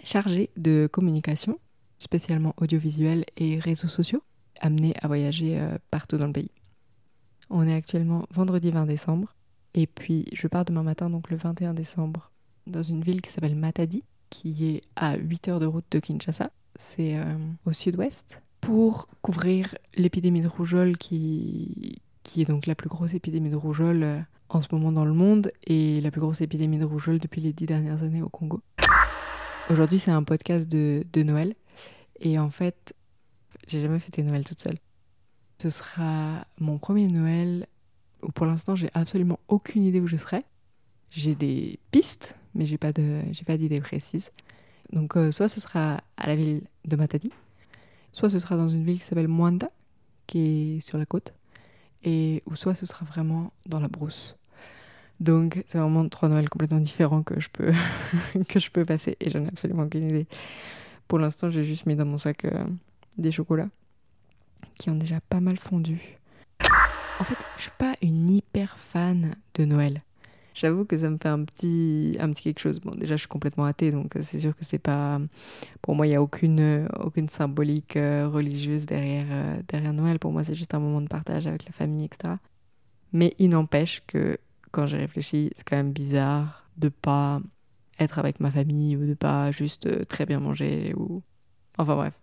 chargée 0.03 0.51
de 0.57 0.89
communication 0.91 1.59
spécialement 1.99 2.55
audiovisuel 2.59 3.25
et 3.37 3.59
réseaux 3.59 3.89
sociaux, 3.89 4.23
amenés 4.61 4.95
à 5.01 5.09
voyager 5.09 5.59
euh, 5.59 5.79
partout 5.91 6.19
dans 6.19 6.27
le 6.27 6.33
pays. 6.33 6.51
On 7.51 7.67
est 7.67 7.75
actuellement 7.75 8.27
vendredi 8.31 8.71
20 8.71 8.87
décembre, 8.87 9.35
et 9.75 9.87
puis 9.87 10.27
je 10.33 10.47
pars 10.47 10.65
demain 10.65 10.83
matin, 10.83 11.11
donc 11.11 11.31
le 11.31 11.37
21 11.37 11.75
décembre, 11.75 12.31
dans 12.67 12.83
une 12.83 13.03
ville 13.03 13.21
qui 13.21 13.31
s'appelle 13.31 13.55
Matadi, 13.55 14.03
qui 14.31 14.67
est 14.69 14.83
à 14.97 15.17
8 15.17 15.49
heures 15.49 15.61
de 15.61 15.67
route 15.67 15.85
de 15.91 15.99
Kinshasa, 15.99 16.51
c'est 16.77 17.17
euh, 17.17 17.37
au 17.67 17.73
sud-ouest, 17.73 18.41
pour 18.61 19.09
couvrir 19.21 19.75
l'épidémie 19.95 20.41
de 20.41 20.49
rougeole 20.49 20.97
qui, 20.97 22.01
qui 22.23 22.41
est 22.41 22.47
donc 22.47 22.67
la 22.67 22.75
plus 22.75 22.89
grosse 22.89 23.15
épidémie 23.15 23.51
de 23.51 23.57
rougeole 23.57 24.03
euh, 24.03 24.19
en 24.49 24.61
ce 24.61 24.69
moment 24.73 24.93
dans 24.93 25.05
le 25.05 25.13
monde 25.13 25.53
et 25.67 26.01
la 26.01 26.11
plus 26.11 26.21
grosse 26.21 26.41
épidémie 26.41 26.79
de 26.79 26.85
rougeole 26.85 27.19
depuis 27.19 27.41
les 27.41 27.53
dix 27.53 27.67
dernières 27.67 28.03
années 28.03 28.23
au 28.23 28.29
Congo. 28.29 28.63
Aujourd'hui, 29.71 29.99
c'est 29.99 30.11
un 30.11 30.23
podcast 30.23 30.69
de, 30.69 31.05
de 31.13 31.23
Noël. 31.23 31.55
Et 32.21 32.39
en 32.39 32.51
fait, 32.51 32.95
j'ai 33.67 33.81
jamais 33.81 33.99
fêté 33.99 34.23
Noël 34.23 34.45
toute 34.45 34.61
seule. 34.61 34.79
Ce 35.61 35.71
sera 35.71 36.47
mon 36.59 36.79
premier 36.79 37.09
Noël 37.09 37.67
où 38.25 38.33
pour 38.33 38.47
l'instant, 38.47 38.75
j'ai 38.75 38.91
absolument 38.95 39.39
aucune 39.49 39.85
idée 39.85 40.01
où 40.01 40.07
je 40.07 40.17
serai. 40.17 40.45
J'ai 41.11 41.35
des 41.35 41.79
pistes, 41.91 42.35
mais 42.55 42.67
j'ai 42.67 42.79
pas 42.79 42.93
de, 42.93 43.23
j'ai 43.31 43.45
pas 43.45 43.57
d'idée 43.57 43.81
précise. 43.81 44.31
Donc, 44.93 45.17
euh, 45.17 45.31
soit 45.31 45.49
ce 45.49 45.61
sera 45.61 46.01
à 46.17 46.27
la 46.27 46.37
ville 46.37 46.63
de 46.85 46.97
Matadi, 46.97 47.31
soit 48.13 48.31
ce 48.31 48.39
sera 48.39 48.57
dans 48.57 48.69
une 48.69 48.85
ville 48.85 48.99
qui 48.99 49.05
s'appelle 49.05 49.29
Mwanda, 49.29 49.71
qui 50.27 50.77
est 50.77 50.81
sur 50.81 50.99
la 50.99 51.07
côte, 51.07 51.35
et 52.03 52.43
ou 52.47 52.57
soit 52.57 52.75
ce 52.75 52.87
sera 52.87 53.05
vraiment 53.05 53.53
dans 53.67 53.81
la 53.81 53.89
brousse. 53.89 54.37
Donc, 55.21 55.63
c'est 55.67 55.79
vraiment 55.79 56.09
trois 56.09 56.29
Noëls 56.29 56.49
complètement 56.49 56.81
différents 56.81 57.23
que 57.23 57.39
je 57.41 57.49
peux, 57.49 57.73
que 58.49 58.59
je 58.59 58.71
peux 58.71 58.85
passer, 58.85 59.17
et 59.21 59.31
j'en 59.31 59.45
ai 59.45 59.49
absolument 59.49 59.85
aucune 59.85 60.05
idée. 60.05 60.27
Pour 61.09 61.19
l'instant, 61.19 61.51
j'ai 61.51 61.65
juste 61.65 61.87
mis 61.87 61.95
dans 61.95 62.07
mon 62.07 62.19
sac 62.19 62.45
euh, 62.45 62.65
des 63.19 63.33
chocolats 63.33 63.71
qui 64.77 64.91
ont 64.91 64.97
déjà 64.97 65.21
pas 65.21 65.41
mal 65.41 65.59
fondu. 65.59 66.19
En 67.21 67.25
fait, 67.25 67.39
je 67.57 67.63
suis 67.63 67.71
pas 67.79 67.95
une 68.03 68.29
hyper 68.29 68.79
fan 68.79 69.37
de 69.55 69.65
Noël. 69.65 70.03
J'avoue 70.55 70.85
que 70.85 70.97
ça 70.97 71.11
me 71.11 71.19
fait 71.21 71.29
un 71.29 71.45
petit, 71.45 72.17
un 72.21 72.33
petit 72.33 72.45
quelque 72.45 72.61
chose. 72.61 72.81
Bon, 72.81 72.95
déjà, 72.95 73.17
je 73.17 73.21
suis 73.21 73.29
complètement 73.29 73.65
athée, 73.65 73.91
donc 73.91 74.17
euh, 74.17 74.21
c'est 74.23 74.39
sûr 74.39 74.57
que 74.57 74.65
c'est 74.65 74.79
pas. 74.79 75.21
Pour 75.83 75.97
moi, 75.97 76.07
il 76.07 76.11
n'y 76.11 76.17
a 76.17 76.23
aucune, 76.23 76.61
euh, 76.61 76.87
aucune 77.01 77.29
symbolique 77.29 77.97
euh, 77.97 78.29
religieuse 78.29 78.87
derrière, 78.87 79.27
derrière 79.67 79.93
Noël. 79.93 80.21
Pour 80.21 80.33
moi, 80.33 80.45
c'est 80.45 80.55
juste 80.55 80.73
un 80.75 80.79
moment 80.79 81.01
de 81.01 81.09
partage 81.09 81.49
avec 81.49 81.65
la 81.65 81.73
famille, 81.73 82.05
etc. 82.05 82.35
Mais 83.13 83.35
il 83.39 83.51
n'empêche 83.51 84.03
que 84.07 84.39
quand 84.71 84.87
j'ai 84.87 84.99
réfléchi, 84.99 85.51
c'est 85.57 85.65
quand 85.69 85.77
même 85.77 85.93
bizarre 85.93 86.69
de 86.77 86.89
pas 86.89 87.41
être 87.99 88.19
avec 88.19 88.39
ma 88.41 88.51
famille 88.51 88.97
ou 88.97 89.07
de 89.07 89.15
pas 89.15 89.51
juste 89.51 90.07
très 90.07 90.25
bien 90.25 90.39
manger 90.41 90.95
ou. 90.97 91.23
Enfin 91.79 91.97
bref. 91.97 92.15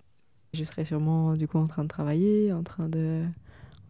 Je 0.53 0.63
serai 0.63 0.83
sûrement 0.83 1.33
du 1.33 1.47
coup 1.47 1.57
en 1.57 1.65
train 1.65 1.83
de 1.83 1.87
travailler, 1.87 2.51
en 2.51 2.63
train 2.63 2.89
de, 2.89 3.23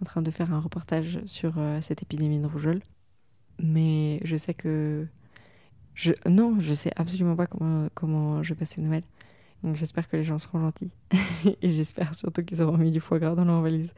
en 0.02 0.06
train 0.06 0.22
de 0.22 0.30
faire 0.30 0.54
un 0.54 0.60
reportage 0.60 1.20
sur 1.26 1.58
euh, 1.58 1.82
cette 1.82 2.04
épidémie 2.04 2.40
de 2.40 2.46
rougeole. 2.46 2.82
Mais 3.60 4.20
je 4.24 4.38
sais 4.38 4.54
que. 4.54 5.08
Je... 5.96 6.14
Non, 6.28 6.60
je 6.60 6.74
sais 6.74 6.92
absolument 6.96 7.36
pas 7.36 7.48
comment, 7.48 7.88
comment 7.94 8.44
je 8.44 8.54
vais 8.54 8.60
passer 8.60 8.82
Noël. 8.82 9.04
Donc 9.64 9.76
j'espère 9.76 10.08
que 10.08 10.18
les 10.18 10.24
gens 10.24 10.38
seront 10.38 10.60
gentils. 10.60 10.92
Et 11.62 11.70
j'espère 11.70 12.14
surtout 12.16 12.44
qu'ils 12.44 12.62
auront 12.62 12.78
mis 12.78 12.92
du 12.92 13.00
foie 13.00 13.20
gras 13.20 13.36
dans 13.36 13.46
leur 13.46 13.62
valise. 13.62 13.94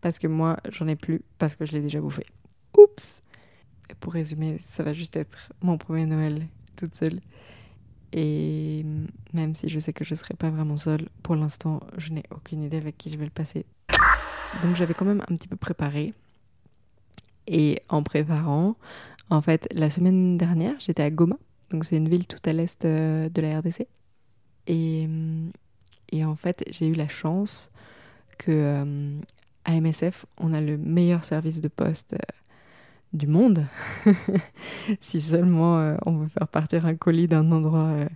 Parce 0.00 0.18
que 0.18 0.26
moi, 0.26 0.58
j'en 0.70 0.88
ai 0.88 0.96
plus, 0.96 1.22
parce 1.38 1.54
que 1.54 1.64
je 1.64 1.72
l'ai 1.72 1.80
déjà 1.80 2.00
bouffé. 2.00 2.24
Oups 2.76 3.22
Pour 4.00 4.12
résumer, 4.12 4.58
ça 4.60 4.82
va 4.82 4.92
juste 4.92 5.16
être 5.16 5.52
mon 5.62 5.78
premier 5.78 6.06
Noël 6.06 6.46
toute 6.76 6.94
seule. 6.94 7.20
Et 8.16 8.86
même 9.32 9.54
si 9.54 9.68
je 9.68 9.80
sais 9.80 9.92
que 9.92 10.04
je 10.04 10.14
serai 10.14 10.34
pas 10.34 10.48
vraiment 10.48 10.76
seule, 10.76 11.08
pour 11.24 11.34
l'instant, 11.34 11.80
je 11.98 12.12
n'ai 12.12 12.22
aucune 12.30 12.62
idée 12.62 12.76
avec 12.76 12.96
qui 12.96 13.10
je 13.10 13.18
vais 13.18 13.24
le 13.24 13.30
passer. 13.30 13.66
Donc 14.62 14.76
j'avais 14.76 14.94
quand 14.94 15.04
même 15.04 15.22
un 15.28 15.34
petit 15.34 15.48
peu 15.48 15.56
préparé. 15.56 16.14
Et 17.48 17.82
en 17.88 18.04
préparant, 18.04 18.76
en 19.30 19.40
fait, 19.40 19.66
la 19.72 19.90
semaine 19.90 20.38
dernière, 20.38 20.74
j'étais 20.78 21.02
à 21.02 21.10
Goma. 21.10 21.36
Donc 21.70 21.84
c'est 21.84 21.96
une 21.96 22.08
ville 22.08 22.28
tout 22.28 22.38
à 22.44 22.52
l'est 22.52 22.84
euh, 22.84 23.28
de 23.28 23.42
la 23.42 23.58
RDC. 23.58 23.88
Et, 24.68 25.08
et 26.12 26.24
en 26.24 26.36
fait, 26.36 26.62
j'ai 26.70 26.86
eu 26.86 26.94
la 26.94 27.08
chance 27.08 27.68
que 28.38 28.52
euh, 28.52 29.18
à 29.64 29.80
MSF, 29.80 30.24
on 30.38 30.54
a 30.54 30.60
le 30.60 30.78
meilleur 30.78 31.24
service 31.24 31.60
de 31.60 31.68
poste 31.68 32.14
euh, 32.14 32.18
du 33.14 33.26
monde. 33.26 33.66
si 35.00 35.20
seulement 35.20 35.78
euh, 35.78 35.96
on 36.06 36.16
veut 36.18 36.28
faire 36.28 36.48
partir 36.48 36.86
un 36.86 36.94
colis 36.96 37.28
d'un 37.28 37.50
endroit, 37.52 37.84
euh, 37.84 38.08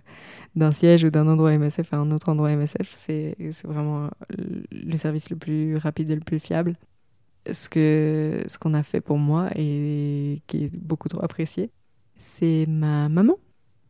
d'un 0.55 0.71
siège 0.71 1.03
ou 1.05 1.09
d'un 1.11 1.27
endroit 1.27 1.53
MSF 1.53 1.93
à 1.93 1.97
un 1.97 2.11
autre 2.11 2.29
endroit 2.29 2.51
MSF, 2.51 2.93
c'est 2.95 3.35
vraiment 3.65 4.09
le- 4.29 4.63
le 4.71 4.97
service 4.97 5.29
le 5.29 5.37
plus 5.37 5.77
rapide 5.77 6.09
et 6.11 6.15
le 6.15 6.21
plus 6.21 6.39
fiable. 6.39 6.77
Ce 7.51 7.69
que 7.69 8.43
ce 8.47 8.59
qu'on 8.59 8.73
a 8.73 8.83
fait 8.83 9.01
pour 9.01 9.17
moi 9.17 9.49
et 9.55 10.41
qui 10.47 10.65
est 10.65 10.75
beaucoup 10.75 11.07
trop 11.09 11.23
apprécié, 11.23 11.71
c'est 12.17 12.65
ma 12.67 13.09
maman 13.09 13.37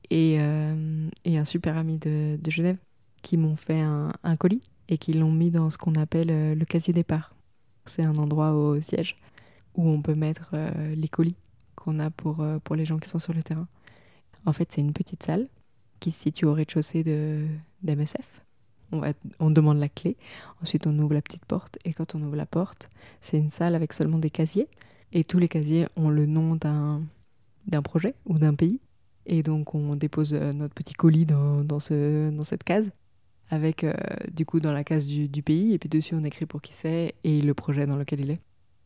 et, 0.09 0.37
euh, 0.39 1.09
et 1.25 1.37
un 1.37 1.45
super 1.45 1.77
ami 1.77 1.97
de, 1.97 2.37
de 2.41 2.51
Genève 2.51 2.77
qui 3.21 3.37
m'ont 3.37 3.55
fait 3.55 3.79
un, 3.81 4.13
un 4.23 4.35
colis 4.37 4.61
et 4.89 4.97
qui 4.97 5.13
l'ont 5.13 5.31
mis 5.31 5.51
dans 5.51 5.69
ce 5.69 5.77
qu'on 5.77 5.93
appelle 5.95 6.31
euh, 6.31 6.55
le 6.55 6.65
casier 6.65 6.93
départ. 6.93 7.35
C'est 7.85 8.03
un 8.03 8.15
endroit 8.15 8.53
au 8.53 8.79
siège 8.81 9.15
où 9.79 9.87
on 9.87 10.01
peut 10.01 10.15
mettre 10.15 10.51
euh, 10.53 10.93
les 10.93 11.07
colis 11.07 11.37
qu'on 11.75 11.99
a 11.99 12.09
pour, 12.09 12.41
euh, 12.41 12.59
pour 12.59 12.75
les 12.75 12.85
gens 12.85 12.97
qui 12.97 13.07
sont 13.07 13.19
sur 13.19 13.33
le 13.33 13.41
terrain. 13.41 13.67
En 14.45 14.51
fait, 14.51 14.69
c'est 14.73 14.81
une 14.81 14.91
petite 14.91 15.23
salle 15.23 15.47
qui 16.01 16.11
se 16.11 16.19
situe 16.19 16.45
au 16.45 16.53
rez-de-chaussée 16.53 17.01
de, 17.01 17.47
d'MSF. 17.81 18.41
On, 18.91 18.99
va, 18.99 19.13
on 19.39 19.51
demande 19.51 19.79
la 19.79 19.87
clé, 19.87 20.17
ensuite 20.61 20.85
on 20.85 20.97
ouvre 20.99 21.13
la 21.13 21.21
petite 21.21 21.45
porte, 21.45 21.77
et 21.85 21.93
quand 21.93 22.13
on 22.13 22.21
ouvre 22.23 22.35
la 22.35 22.45
porte, 22.45 22.89
c'est 23.21 23.37
une 23.37 23.51
salle 23.51 23.73
avec 23.73 23.93
seulement 23.93 24.17
des 24.17 24.29
casiers, 24.29 24.67
et 25.13 25.23
tous 25.23 25.37
les 25.37 25.47
casiers 25.47 25.87
ont 25.95 26.09
le 26.09 26.25
nom 26.25 26.55
d'un, 26.55 27.01
d'un 27.67 27.81
projet 27.81 28.15
ou 28.25 28.37
d'un 28.37 28.55
pays. 28.55 28.81
Et 29.27 29.43
donc 29.43 29.75
on 29.75 29.95
dépose 29.95 30.33
euh, 30.33 30.51
notre 30.51 30.73
petit 30.73 30.93
colis 30.93 31.25
dans, 31.25 31.63
dans, 31.63 31.79
ce, 31.79 32.31
dans 32.31 32.43
cette 32.43 32.65
case, 32.65 32.91
avec 33.49 33.85
du 34.33 34.45
coup 34.45 34.59
dans 34.59 34.73
la 34.73 34.83
case 34.83 35.05
du, 35.05 35.29
du, 35.29 35.41
pays, 35.41 35.73
et 35.73 35.79
puis 35.79 35.89
dessus 35.89 36.15
on 36.15 36.23
écrit 36.25 36.45
pour 36.45 36.61
qui 36.61 36.73
c'est 36.73 37.15
et 37.23 37.39
le 37.41 37.53
projet 37.53 37.85
dans 37.85 37.95
lequel 37.95 38.19
il 38.19 38.31
est. 38.31 38.39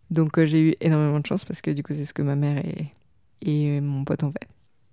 Donc 0.09 0.37
euh, 0.37 0.45
j'ai 0.45 0.69
eu 0.69 0.75
énormément 0.79 1.19
de 1.19 1.25
chance 1.25 1.45
parce 1.45 1.61
que 1.61 1.71
du 1.71 1.83
coup 1.83 1.93
c'est 1.93 2.05
ce 2.05 2.13
que 2.13 2.21
ma 2.21 2.35
mère 2.35 2.63
et, 3.41 3.81
mon 3.81 4.05
pote 4.05 4.23
ont 4.23 4.31
fait. 4.31 4.47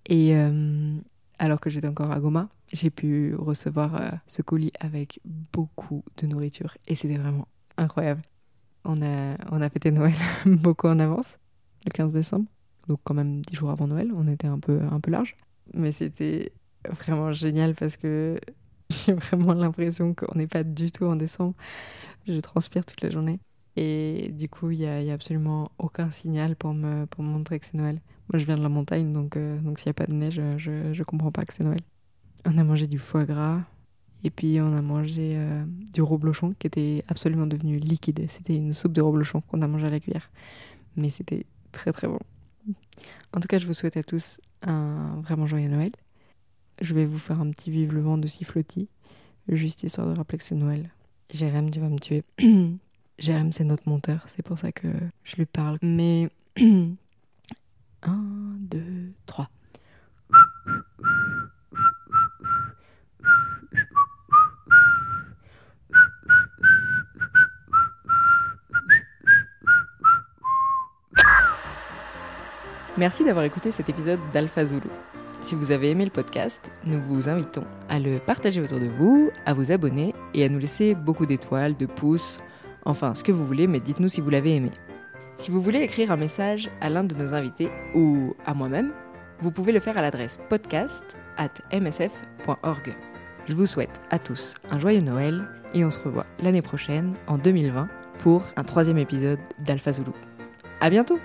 Et 0.06 0.34
euh, 0.34 0.96
alors 1.38 1.60
que 1.60 1.70
j'étais 1.70 1.88
encore 1.88 2.10
à 2.10 2.18
Goma, 2.20 2.48
j'ai 2.72 2.90
pu 2.90 3.34
recevoir 3.36 3.94
euh, 3.94 4.10
ce 4.26 4.42
colis 4.42 4.72
avec 4.80 5.20
beaucoup 5.52 6.02
de 6.16 6.26
nourriture 6.26 6.76
et 6.88 6.94
c'était 6.94 7.18
vraiment 7.18 7.46
incroyable. 7.76 8.22
On 8.84 9.02
a, 9.02 9.36
on 9.52 9.60
a 9.60 9.68
fêté 9.68 9.90
Noël 9.90 10.14
beaucoup 10.46 10.88
en 10.88 10.98
avance, 10.98 11.38
le 11.84 11.90
15 11.90 12.12
décembre, 12.14 12.46
donc 12.88 12.98
quand 13.04 13.14
même 13.14 13.42
dix 13.42 13.54
jours 13.56 13.70
avant 13.70 13.86
Noël, 13.86 14.10
on 14.14 14.26
était 14.26 14.46
un 14.46 14.58
peu, 14.58 14.80
un 14.90 15.00
peu 15.00 15.10
large. 15.10 15.36
Mais 15.74 15.92
c'était 15.92 16.52
vraiment 16.88 17.30
génial 17.30 17.74
parce 17.74 17.96
que 17.96 18.40
j'ai 18.90 19.12
vraiment 19.12 19.54
l'impression 19.54 20.14
qu'on 20.14 20.36
n'est 20.36 20.46
pas 20.46 20.64
du 20.64 20.90
tout 20.90 21.04
en 21.04 21.16
décembre. 21.16 21.54
Je 22.26 22.38
transpire 22.40 22.84
toute 22.84 23.02
la 23.02 23.10
journée. 23.10 23.38
Et 23.76 24.30
du 24.32 24.48
coup, 24.48 24.70
il 24.70 24.78
n'y 24.78 24.86
a, 24.86 24.96
a, 24.96 25.14
absolument 25.14 25.70
aucun 25.78 26.10
signal 26.10 26.56
pour 26.56 26.74
me, 26.74 27.06
pour 27.06 27.22
montrer 27.22 27.60
que 27.60 27.66
c'est 27.66 27.74
Noël. 27.74 28.00
Moi, 28.32 28.38
je 28.38 28.44
viens 28.44 28.56
de 28.56 28.62
la 28.62 28.68
montagne, 28.68 29.12
donc, 29.12 29.36
euh, 29.36 29.58
donc 29.60 29.78
s'il 29.78 29.88
n'y 29.88 29.90
a 29.90 29.94
pas 29.94 30.06
de 30.06 30.14
neige, 30.14 30.40
je 30.58 30.70
ne 30.70 31.04
comprends 31.04 31.32
pas 31.32 31.44
que 31.44 31.54
c'est 31.54 31.64
Noël. 31.64 31.80
On 32.44 32.56
a 32.58 32.64
mangé 32.64 32.86
du 32.86 32.98
foie 32.98 33.24
gras, 33.24 33.62
et 34.22 34.30
puis 34.30 34.60
on 34.60 34.72
a 34.72 34.82
mangé 34.82 35.32
euh, 35.34 35.64
du 35.92 36.02
reblochon 36.02 36.54
qui 36.58 36.66
était 36.66 37.04
absolument 37.08 37.46
devenu 37.46 37.78
liquide. 37.78 38.26
C'était 38.28 38.56
une 38.56 38.74
soupe 38.74 38.92
de 38.92 39.00
reblochon 39.00 39.40
qu'on 39.40 39.62
a 39.62 39.66
mangé 39.66 39.86
à 39.86 39.90
la 39.90 40.00
cuillère. 40.00 40.30
Mais 40.96 41.10
c'était 41.10 41.46
très 41.72 41.92
très 41.92 42.06
bon. 42.06 42.18
En 43.32 43.40
tout 43.40 43.48
cas, 43.48 43.58
je 43.58 43.66
vous 43.66 43.74
souhaite 43.74 43.96
à 43.96 44.02
tous 44.02 44.38
un 44.62 45.20
vraiment 45.22 45.46
joyeux 45.46 45.68
Noël. 45.68 45.92
Je 46.82 46.94
vais 46.94 47.06
vous 47.06 47.18
faire 47.18 47.40
un 47.40 47.50
petit 47.50 47.70
vive 47.70 47.92
le 47.92 48.00
vent 48.00 48.18
de 48.18 48.26
sifflotis, 48.26 48.88
juste 49.48 49.82
histoire 49.82 50.08
de 50.08 50.16
rappeler 50.16 50.38
que 50.38 50.44
c'est 50.44 50.54
Noël. 50.54 50.90
Jérém, 51.32 51.70
tu 51.70 51.80
vas 51.80 51.88
me 51.88 51.98
tuer. 51.98 52.24
Jérém, 53.20 53.52
c'est 53.52 53.64
notre 53.64 53.86
monteur, 53.86 54.22
c'est 54.24 54.42
pour 54.42 54.56
ça 54.56 54.72
que 54.72 54.88
je 55.24 55.36
lui 55.36 55.44
parle. 55.44 55.76
Mais 55.82 56.30
1, 56.56 56.96
2, 58.02 58.82
3. 59.26 59.46
Merci 72.96 73.22
d'avoir 73.24 73.44
écouté 73.44 73.70
cet 73.70 73.90
épisode 73.90 74.18
d'Alpha 74.32 74.64
Zulu. 74.64 74.88
Si 75.42 75.54
vous 75.54 75.72
avez 75.72 75.90
aimé 75.90 76.04
le 76.06 76.10
podcast, 76.10 76.72
nous 76.84 77.00
vous 77.02 77.28
invitons 77.28 77.64
à 77.90 77.98
le 77.98 78.18
partager 78.18 78.62
autour 78.62 78.80
de 78.80 78.86
vous, 78.86 79.30
à 79.44 79.52
vous 79.52 79.72
abonner 79.72 80.14
et 80.32 80.44
à 80.44 80.48
nous 80.48 80.58
laisser 80.58 80.94
beaucoup 80.94 81.26
d'étoiles, 81.26 81.76
de 81.76 81.86
pouces, 81.86 82.38
enfin 82.84 83.14
ce 83.14 83.22
que 83.22 83.32
vous 83.32 83.46
voulez, 83.46 83.66
mais 83.66 83.80
dites-nous 83.80 84.08
si 84.08 84.20
vous 84.20 84.30
l'avez 84.30 84.56
aimé. 84.56 84.70
Si 85.38 85.50
vous 85.50 85.62
voulez 85.62 85.80
écrire 85.80 86.10
un 86.10 86.16
message 86.16 86.68
à 86.80 86.90
l'un 86.90 87.04
de 87.04 87.14
nos 87.14 87.32
invités 87.34 87.70
ou 87.94 88.34
à 88.44 88.54
moi-même, 88.54 88.92
vous 89.40 89.50
pouvez 89.50 89.72
le 89.72 89.80
faire 89.80 89.96
à 89.96 90.02
l'adresse 90.02 90.38
podcast 90.48 91.16
at. 91.38 91.48
Je 93.46 93.54
vous 93.54 93.66
souhaite 93.66 94.00
à 94.10 94.18
tous 94.18 94.54
un 94.70 94.78
joyeux 94.78 95.00
Noël 95.00 95.46
et 95.72 95.84
on 95.84 95.90
se 95.90 96.00
revoit 96.00 96.26
l'année 96.40 96.62
prochaine, 96.62 97.14
en 97.26 97.38
2020, 97.38 97.88
pour 98.22 98.42
un 98.56 98.64
troisième 98.64 98.98
épisode 98.98 99.40
d'Alpha 99.60 99.92
Zulu. 99.92 100.10
À 100.80 100.90
bientôt! 100.90 101.18